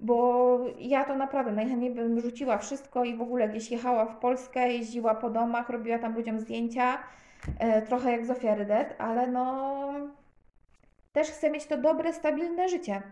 [0.00, 4.72] bo ja to naprawdę najchętniej bym rzuciła wszystko i w ogóle gdzieś jechała w Polskę,
[4.72, 6.98] jeździła po domach, robiła tam ludziom zdjęcia,
[7.58, 9.82] e, trochę jak Zofia Rydet, ale no
[11.12, 13.02] też chcę mieć to dobre, stabilne życie.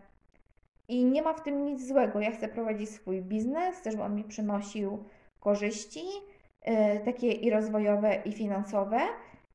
[0.90, 2.20] I nie ma w tym nic złego.
[2.20, 5.04] Ja chcę prowadzić swój biznes, chcę, żeby on mi przynosił
[5.40, 6.04] korzyści,
[6.68, 9.00] y, takie i rozwojowe, i finansowe.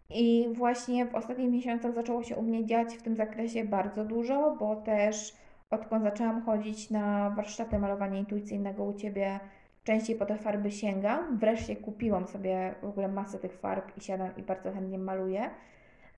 [0.09, 4.55] I właśnie w ostatnich miesiącach zaczęło się u mnie dziać w tym zakresie bardzo dużo,
[4.59, 5.35] bo też
[5.69, 9.39] odkąd zaczęłam chodzić na warsztaty malowania intuicyjnego u Ciebie,
[9.83, 11.37] częściej po te farby sięgam.
[11.37, 15.49] Wreszcie kupiłam sobie w ogóle masę tych farb i siadam i bardzo chętnie maluję.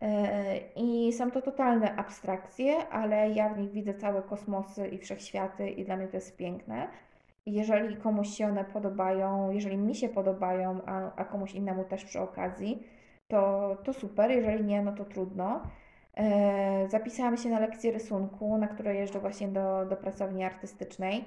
[0.02, 5.70] E, I są to totalne abstrakcje, ale ja w nich widzę całe kosmosy i wszechświaty,
[5.70, 6.88] i dla mnie to jest piękne.
[7.46, 12.20] Jeżeli komuś się one podobają, jeżeli mi się podobają, a, a komuś innemu też przy
[12.20, 12.84] okazji,
[13.28, 14.32] to, to super.
[14.32, 15.62] Jeżeli nie, no to trudno.
[16.18, 21.26] E, zapisałam się na lekcję rysunku, na której jeżdżę właśnie do, do pracowni artystycznej.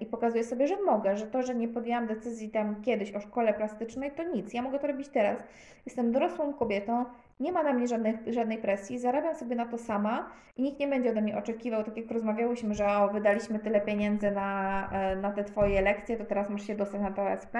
[0.00, 3.54] I pokazuję sobie, że mogę, że to, że nie podjęłam decyzji tam kiedyś o szkole
[3.54, 4.54] plastycznej, to nic.
[4.54, 5.44] Ja mogę to robić teraz.
[5.86, 7.04] Jestem dorosłą kobietą,
[7.40, 10.88] nie ma na mnie żadnych, żadnej presji, zarabiam sobie na to sama i nikt nie
[10.88, 15.30] będzie ode mnie oczekiwał, tak jak rozmawiałyśmy, że o, wydaliśmy tyle pieniędzy na, e, na
[15.30, 17.54] te Twoje lekcje, to teraz musisz się dostać na to OSP.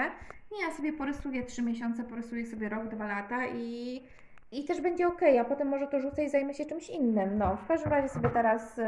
[0.51, 4.01] Nie, ja sobie porysuję trzy miesiące, porysuję sobie rok, dwa lata i,
[4.51, 7.37] i też będzie ok, a potem może to rzucę i zajmę się czymś innym.
[7.37, 8.83] No, w każdym razie sobie teraz y,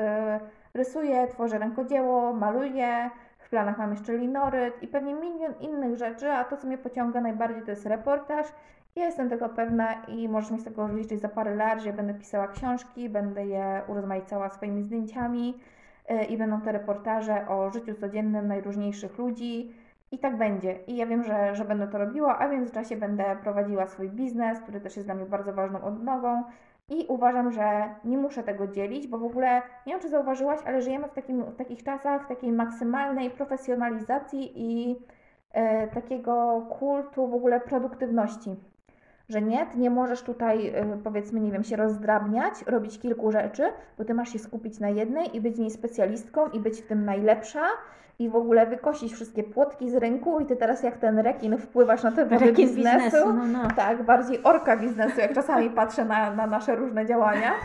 [0.73, 3.09] rysuję, tworzę rękodzieło, maluję,
[3.39, 7.21] w planach mam jeszcze linoryt i pewnie milion innych rzeczy, a to, co mnie pociąga
[7.21, 8.47] najbardziej, to jest reportaż.
[8.95, 12.13] Ja jestem tego pewna i możesz mi z tego liczyć za parę lat, że będę
[12.13, 15.59] pisała książki, będę je urozmaicała swoimi zdjęciami
[16.11, 19.73] y, i będą te reportaże o życiu codziennym najróżniejszych ludzi
[20.13, 20.75] i tak będzie.
[20.87, 24.59] I ja wiem, że, że będę to robiła, a w międzyczasie będę prowadziła swój biznes,
[24.59, 26.43] który też jest dla mnie bardzo ważną odnogą.
[26.89, 30.81] I uważam, że nie muszę tego dzielić, bo w ogóle nie wiem, czy zauważyłaś, ale
[30.81, 34.95] żyjemy w, takim, w takich czasach takiej maksymalnej profesjonalizacji i
[35.51, 38.55] e, takiego kultu w ogóle produktywności.
[39.29, 43.63] Że nie, ty nie możesz tutaj, e, powiedzmy, nie wiem, się rozdrabniać, robić kilku rzeczy,
[43.97, 46.87] bo ty masz się skupić na jednej i być w niej specjalistką i być w
[46.87, 47.61] tym najlepsza
[48.19, 52.03] i w ogóle wykosić wszystkie płotki z rynku i ty teraz jak ten rekin wpływasz
[52.03, 52.75] na te wody biznesu.
[52.75, 53.67] biznesu, no, no.
[53.75, 57.51] Tak, bardziej orka biznesu, jak czasami patrzę na, na nasze różne działania.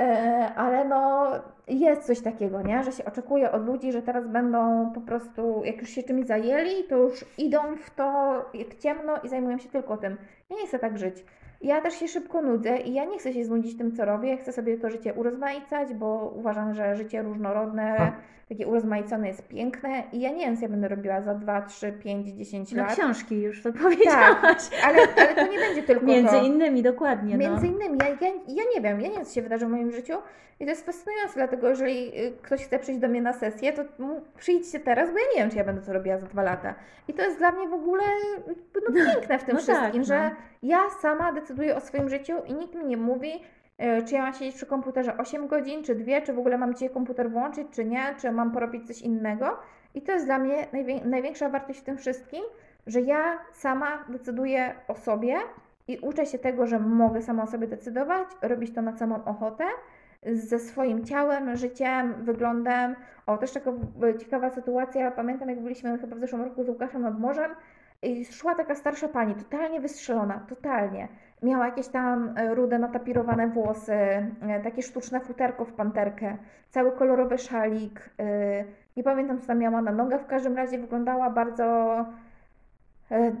[0.00, 1.30] E, ale no
[1.68, 2.84] jest coś takiego, nie?
[2.84, 6.84] że się oczekuje od ludzi, że teraz będą po prostu, jak już się czymś zajęli,
[6.88, 8.04] to już idą w to
[8.54, 10.16] jak ciemno i zajmują się tylko tym.
[10.50, 11.24] Ja nie chcę tak żyć.
[11.60, 14.36] Ja też się szybko nudzę i ja nie chcę się znudzić tym, co robię.
[14.36, 18.12] Chcę sobie to życie urozmaicać, bo uważam, że życie różnorodne,
[18.48, 21.92] takie urozmaicone jest piękne i ja nie wiem, co ja będę robiła za 2, 3,
[21.92, 22.92] 5, 10 No lat.
[22.92, 24.40] książki już to powiedziałaś.
[24.42, 26.44] Tak, ale, ale to nie będzie tylko Między to.
[26.44, 27.36] innymi, dokładnie.
[27.36, 27.72] Między no.
[27.72, 30.14] innymi, ja, ja, ja nie wiem, ja nie wiem, co się wydarzy w moim życiu
[30.60, 33.82] i to jest fascynujące, dlatego jeżeli y, ktoś chce przyjść do mnie na sesję, to
[34.36, 36.74] przyjdźcie teraz, bo ja nie wiem, czy ja będę to robiła za dwa lata.
[37.08, 38.02] I to jest dla mnie w ogóle
[38.88, 40.04] no, piękne w tym No tak, wszystkim, no.
[40.04, 40.30] że
[40.62, 43.32] ja sama decyduję o swoim życiu i nikt mi nie mówi,
[43.98, 46.74] y, czy ja mam siedzieć przy komputerze 8 godzin, czy 2, czy w ogóle mam
[46.74, 49.58] dzisiaj komputer włączyć, czy nie, czy mam porobić coś innego.
[49.94, 52.42] I to jest dla mnie najwię- największa wartość w tym wszystkim,
[52.86, 55.36] że ja sama decyduję o sobie
[55.88, 59.64] i uczę się tego, że mogę sama o sobie decydować, robić to na samą ochotę,
[60.22, 62.96] ze swoim ciałem, życiem, wyglądem.
[63.26, 63.70] O, też taka
[64.18, 67.50] ciekawa sytuacja, pamiętam jak byliśmy chyba w zeszłym roku z Łukaszem nad morzem
[68.02, 71.08] i szła taka starsza pani, totalnie wystrzelona, totalnie.
[71.42, 76.36] Miała jakieś tam e, rude, natapirowane włosy, e, takie sztuczne futerko w panterkę,
[76.70, 78.10] cały kolorowy szalik.
[78.18, 78.64] e,
[78.96, 82.04] Nie pamiętam, co tam miała na nogach, w każdym razie wyglądała bardzo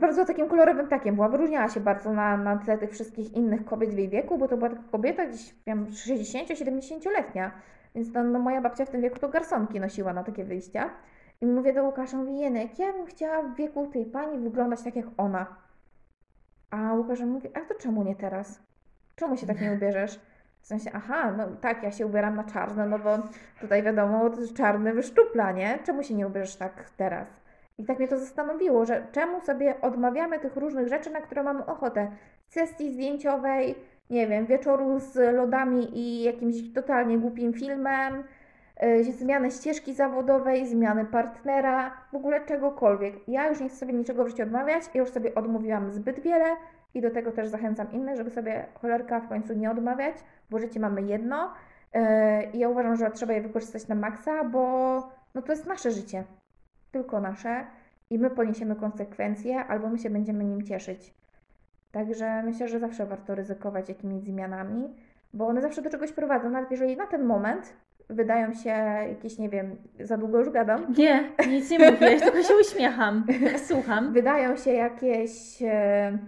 [0.00, 3.90] Bardzo takim kolorowym ptakiem była, wyróżniała się bardzo na, na tle tych wszystkich innych kobiet
[3.90, 7.50] w jej wieku, bo to była taka kobieta gdzieś, wiem, 60-70-letnia,
[7.94, 10.90] więc no, no, moja babcia w tym wieku to garsonki nosiła na takie wyjścia.
[11.40, 14.96] I mówię do Łukasza, mówię, Jenek, ja bym chciała w wieku tej pani wyglądać tak
[14.96, 15.46] jak ona.
[16.70, 18.60] A Łukasz mówi, a to czemu nie teraz?
[19.16, 20.20] Czemu się tak nie ubierzesz?
[20.60, 23.18] W sensie, aha, no tak, ja się ubieram na czarno, no bo
[23.60, 25.78] tutaj wiadomo, to czarny wyszczupla, nie?
[25.86, 27.28] Czemu się nie ubierzesz tak teraz?
[27.78, 31.66] I tak mnie to zastanowiło, że czemu sobie odmawiamy tych różnych rzeczy, na które mamy
[31.66, 32.10] ochotę.
[32.48, 33.74] Sesji zdjęciowej,
[34.10, 38.24] nie wiem, wieczoru z lodami i jakimś totalnie głupim filmem,
[38.82, 43.28] y, zmiany ścieżki zawodowej, zmiany partnera, w ogóle czegokolwiek.
[43.28, 46.56] Ja już nie chcę sobie niczego w życiu odmawiać, ja już sobie odmówiłam zbyt wiele
[46.94, 50.16] i do tego też zachęcam innych, żeby sobie cholerka w końcu nie odmawiać,
[50.50, 51.52] bo życie mamy jedno
[51.94, 51.98] y,
[52.52, 54.60] i ja uważam, że trzeba je wykorzystać na maksa, bo
[55.34, 56.24] no to jest nasze życie
[56.92, 57.66] tylko nasze
[58.10, 61.14] i my poniesiemy konsekwencje, albo my się będziemy nim cieszyć.
[61.92, 64.94] Także myślę, że zawsze warto ryzykować jakimiś zmianami,
[65.34, 67.72] bo one zawsze do czegoś prowadzą, nawet jeżeli na ten moment
[68.10, 68.70] wydają się
[69.08, 73.24] jakieś, nie wiem, za długo już gadam, Nie, nic nie mówię, tylko się uśmiecham.
[73.66, 74.12] Słucham.
[74.12, 76.18] wydają się jakieś e,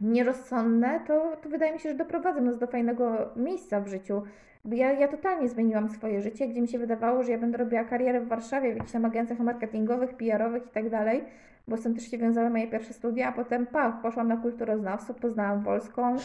[0.00, 4.22] nierozsądne, to, to wydaje mi się, że doprowadzą nas do fajnego miejsca w życiu.
[4.64, 8.20] Ja, ja totalnie zmieniłam swoje życie, gdzie mi się wydawało, że ja będę robiła karierę
[8.20, 11.24] w Warszawie, w jakichś tam agencjach marketingowych, PR-owych i tak dalej,
[11.68, 15.14] bo z tym też się wiązały moje pierwsze studia, a potem pach, poszłam na kulturoznawstwo,
[15.14, 16.16] poznałam Wolską,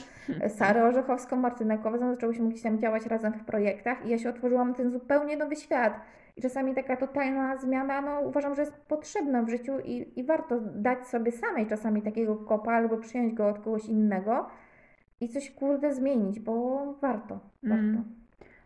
[0.58, 4.70] Sarę Orzechowską, Martynę Kowazą, zaczęłyśmy gdzieś tam działać razem w projektach i ja się otworzyłam
[4.70, 5.94] na ten zupełnie nowy świat.
[6.38, 10.60] I czasami taka totalna zmiana, no uważam, że jest potrzebna w życiu i, i warto
[10.60, 14.48] dać sobie samej czasami takiego kopa albo przyjąć go od kogoś innego
[15.22, 17.84] i coś kurde zmienić, bo warto, warto.
[17.84, 18.23] Mm.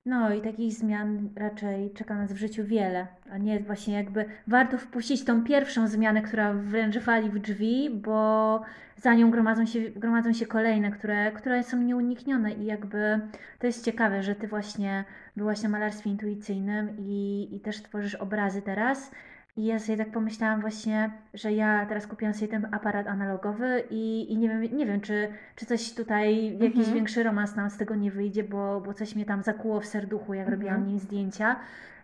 [0.07, 4.77] No i takich zmian raczej czeka nas w życiu wiele, a nie właśnie jakby warto
[4.77, 8.61] wpuścić tą pierwszą zmianę, która wręcz wali w drzwi, bo
[8.97, 13.19] za nią gromadzą się, gromadzą się kolejne, które, które są nieuniknione i jakby
[13.59, 15.03] to jest ciekawe, że Ty właśnie
[15.37, 19.11] byłaś na malarstwie intuicyjnym i, i też tworzysz obrazy teraz
[19.57, 24.33] i ja sobie tak pomyślałam właśnie, że ja teraz kupiłam sobie ten aparat analogowy i,
[24.33, 26.93] i nie wiem, nie wiem czy, czy coś tutaj, jakiś Mhm.
[26.95, 30.33] większy romans nam z tego nie wyjdzie, bo, bo coś mnie tam zakuło w serduchu,
[30.33, 30.59] jak Mhm.
[30.61, 31.55] robiłam nim zdjęcia.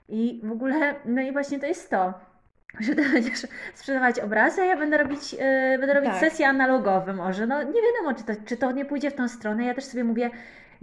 [0.09, 2.13] I w ogóle, no i właśnie to jest to,
[2.79, 5.39] że ty będziesz sprzedawać obrazy, a ja będę robić, yy,
[5.79, 6.19] będę robić Tak.
[6.19, 7.47] sesje analogowe może.
[7.47, 9.65] No nie wiadomo, czy to, czy to nie pójdzie w tą stronę.
[9.65, 10.29] Ja też sobie mówię,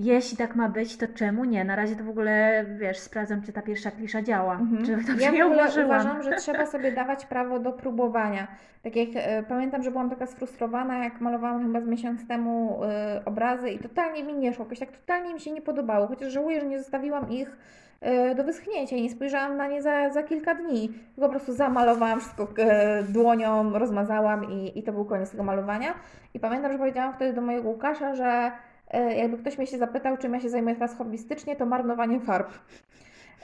[0.05, 1.65] jeśli tak ma być, to czemu nie?
[1.65, 4.55] Na razie to w ogóle, wiesz, sprawdzam, czy ta pierwsza klisza działa.
[4.55, 4.85] Mhm.
[4.85, 5.87] Czy dobrze Ja w ogóle włożyłam.
[5.87, 8.47] uważam, że trzeba sobie dawać prawo do próbowania.
[8.83, 13.23] Tak jak e, pamiętam, że byłam taka sfrustrowana, jak malowałam chyba z miesiąc temu e,
[13.25, 16.61] obrazy i totalnie mi nie szło, jakoś tak totalnie mi się nie podobało, chociaż żałuję,
[16.61, 17.57] że nie zostawiłam ich
[18.01, 20.89] e, do wyschnięcia i nie spojrzałam na nie za, za kilka dni.
[20.89, 25.95] Tylko po prostu zamalowałam wszystko e, dłonią, rozmazałam i, i to był koniec tego malowania.
[26.35, 28.53] I pamiętam, że powiedziałam wtedy do mojego Łukasza, że
[28.99, 32.49] jakby ktoś mnie się zapytał, czym ja się zajmuję teraz hobbystycznie, to marnowaniem farb.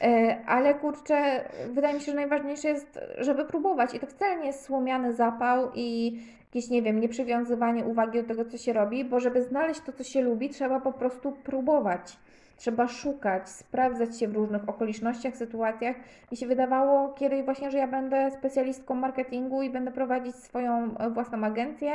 [0.01, 3.95] E, Ale kurczę, wydaje mi się, że najważniejsze jest, żeby próbować.
[3.95, 6.19] I to wcale nie jest słomiany zapał i
[6.55, 10.05] jakieś, nie wiem, nieprzywiązywanie uwagi do tego, co się robi, bo żeby znaleźć to, co
[10.05, 12.17] się lubi, trzeba po prostu próbować.
[12.57, 15.97] Trzeba szukać, sprawdzać się w różnych okolicznościach, sytuacjach.
[16.31, 21.11] Mi się wydawało kiedyś właśnie, że ja będę specjalistką marketingu i będę prowadzić swoją e,
[21.11, 21.93] własną agencję.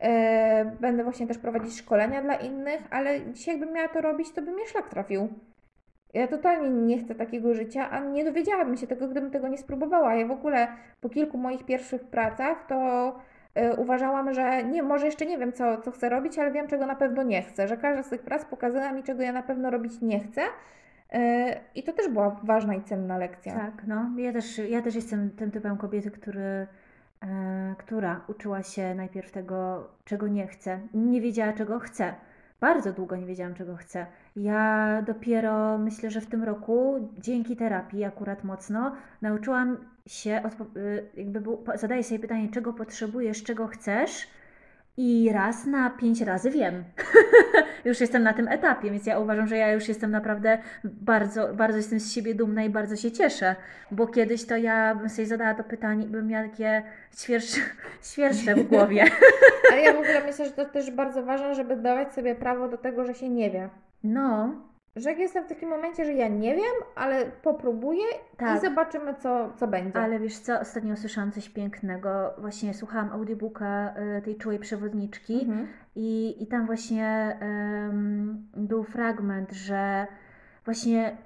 [0.00, 4.42] E, Będę właśnie też prowadzić szkolenia dla innych, ale dzisiaj jakbym miała to robić, to
[4.42, 5.28] by mnie szlak trafił.
[6.14, 10.14] Ja totalnie nie chcę takiego życia, a nie dowiedziałabym się tego, gdybym tego nie spróbowała.
[10.14, 10.68] Ja w ogóle
[11.00, 12.76] po kilku moich pierwszych pracach to
[13.76, 16.94] uważałam, że nie, może jeszcze nie wiem, co, co chcę robić, ale wiem, czego na
[16.96, 17.68] pewno nie chcę.
[17.68, 20.42] Że każda z tych prac pokazała mi, czego ja na pewno robić nie chcę.
[20.42, 21.18] Y,
[21.74, 23.54] I to też była ważna i cenna lekcja.
[23.54, 24.10] Tak, no.
[24.16, 26.66] Ja też, ja też jestem tym typem kobiety, który,
[27.22, 30.80] e, która uczyła się najpierw tego, czego nie chce.
[30.94, 32.14] Nie wiedziała, czego chce.
[32.60, 34.06] Bardzo długo nie wiedziałam, czego chcę.
[34.36, 38.92] Ja dopiero myślę, że w tym roku, dzięki terapii akurat mocno,
[39.22, 39.76] nauczyłam
[40.06, 40.42] się,
[40.76, 44.26] y, jakby był, zadaję sobie pytanie, czego potrzebujesz, czego chcesz.
[44.96, 46.84] I raz na pięć razy wiem.
[47.84, 51.76] już jestem na tym etapie, więc ja uważam, że ja już jestem naprawdę bardzo, bardzo
[51.76, 53.56] jestem z siebie dumna i bardzo się cieszę,
[53.90, 56.82] bo kiedyś to ja bym sobie zadała to pytanie i bym miała takie
[57.16, 57.60] świerszcze,
[58.12, 59.04] świerszcze w głowie.
[59.72, 62.78] Ale ja w ogóle myślę, że to też bardzo ważne, żeby dawać sobie prawo do
[62.78, 63.68] tego, że się nie wie.
[64.04, 64.54] No,
[64.96, 68.04] Że jak jestem w takim momencie, że ja nie wiem, ale popróbuję
[68.34, 68.60] i Tak.
[68.62, 69.98] zobaczymy, co, co będzie.
[69.98, 72.34] ale wiesz co, ostatnio usłyszałam coś pięknego.
[72.38, 75.68] Właśnie słuchałam audiobooka y, tej czułej przewodniczki Mhm.
[75.96, 77.38] i, i tam właśnie
[78.56, 80.06] był fragment, że
[80.64, 81.16] właśnie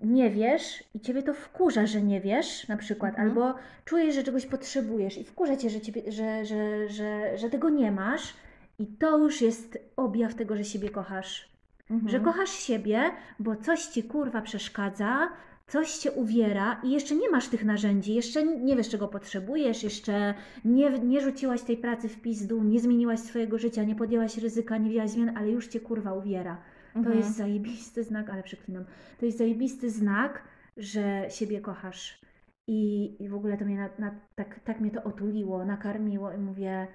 [0.00, 3.28] nie wiesz i ciebie to wkurza, że nie wiesz, na przykład, Mhm.
[3.28, 3.54] albo
[3.84, 7.92] czujesz, że czegoś potrzebujesz i wkurza cię, że, ciebie, że, że, że, że tego nie
[7.92, 8.34] masz
[8.78, 11.57] i to już jest objaw tego, że siebie kochasz.
[11.90, 12.08] Mhm.
[12.08, 15.28] Że kochasz siebie, bo coś ci kurwa przeszkadza,
[15.66, 20.34] coś cię uwiera i jeszcze nie masz tych narzędzi, jeszcze nie wiesz, czego potrzebujesz, jeszcze
[20.64, 24.90] nie, nie rzuciłaś tej pracy w pizdu, nie zmieniłaś swojego życia, nie podjęłaś ryzyka, nie
[24.90, 26.60] wzięłaś zmian, ale już cię kurwa uwiera.
[26.92, 27.18] To Mhm.
[27.18, 28.84] jest zajebisty znak, ale przeklinam.
[29.20, 30.42] To jest zajebisty znak,
[30.76, 32.20] że siebie kochasz.
[32.66, 36.38] I, i w ogóle to mnie na, na, tak, tak mnie to otuliło, nakarmiło i
[36.38, 36.86] mówię,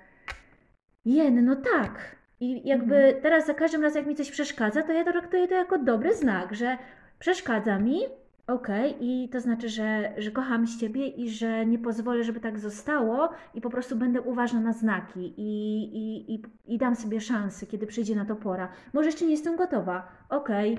[1.05, 2.15] jen, no tak.
[2.39, 3.21] I jakby Mhm.
[3.21, 6.55] teraz za każdym razem, jak mi coś przeszkadza, to ja traktuję to jako dobry znak,
[6.55, 6.77] że
[7.19, 7.99] przeszkadza mi,
[8.47, 12.59] okej, i to znaczy, że, że kocham z Ciebie i że nie pozwolę, żeby tak
[12.59, 17.65] zostało i po prostu będę uważna na znaki i, i, i, i dam sobie szansę,
[17.65, 18.69] kiedy przyjdzie na to pora.
[18.93, 20.77] Może jeszcze nie jestem gotowa, okej,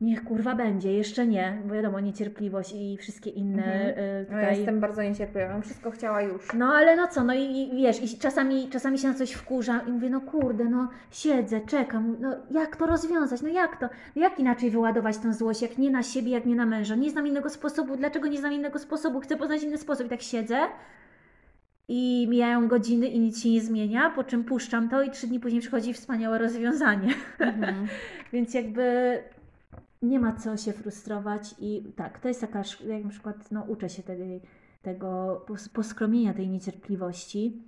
[0.00, 3.98] niech kurwa będzie, jeszcze nie, bo wiadomo, niecierpliwość i wszystkie inne Mhm.
[3.98, 4.56] y, No ja tutaj...
[4.56, 6.52] jestem bardzo niecierpliwa, bym wszystko chciała już.
[6.54, 9.80] No ale no co, no i, i wiesz, i czasami, czasami się na coś wkurzam
[9.88, 14.38] i mówię, no kurde, no siedzę, czekam, no jak to rozwiązać, no jak to, jak
[14.38, 17.50] inaczej wyładować tę złość, jak nie na siebie, jak nie na męża, nie znam innego
[17.50, 20.58] sposobu, dlaczego nie znam innego sposobu, chcę poznać inny sposób i tak siedzę
[21.88, 25.40] i mijają godziny i nic się nie zmienia, po czym puszczam to i trzy dni
[25.40, 27.14] później przychodzi wspaniałe rozwiązanie.
[27.38, 27.86] Mhm.
[28.32, 29.18] Więc jakby
[30.02, 33.88] nie ma co się frustrować i tak, to jest taka, jak na przykład, no uczę
[33.88, 34.40] się tej,
[34.82, 35.40] tego
[35.72, 37.62] poskromienia tej niecierpliwości,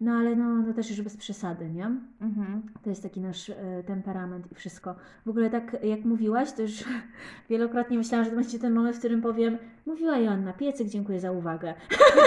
[0.00, 1.86] no ale no, no też już bez przesady, nie?
[2.20, 2.62] Mhm.
[2.82, 4.94] To jest taki nasz e, temperament i wszystko.
[5.26, 6.84] W ogóle tak jak mówiłaś, to już
[7.50, 11.32] wielokrotnie myślałam, że to będzie ten moment, w którym powiem mówiła Joanna Piecyk, dziękuję za
[11.32, 11.74] uwagę.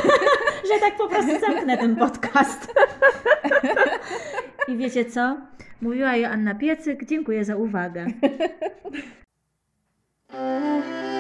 [0.73, 2.73] że tak po prostu zamknę ten podcast.
[4.67, 5.37] I wiecie co?
[5.81, 8.05] Mówiła Joanna Piecyk, dziękuję za uwagę.
[10.29, 11.16] Música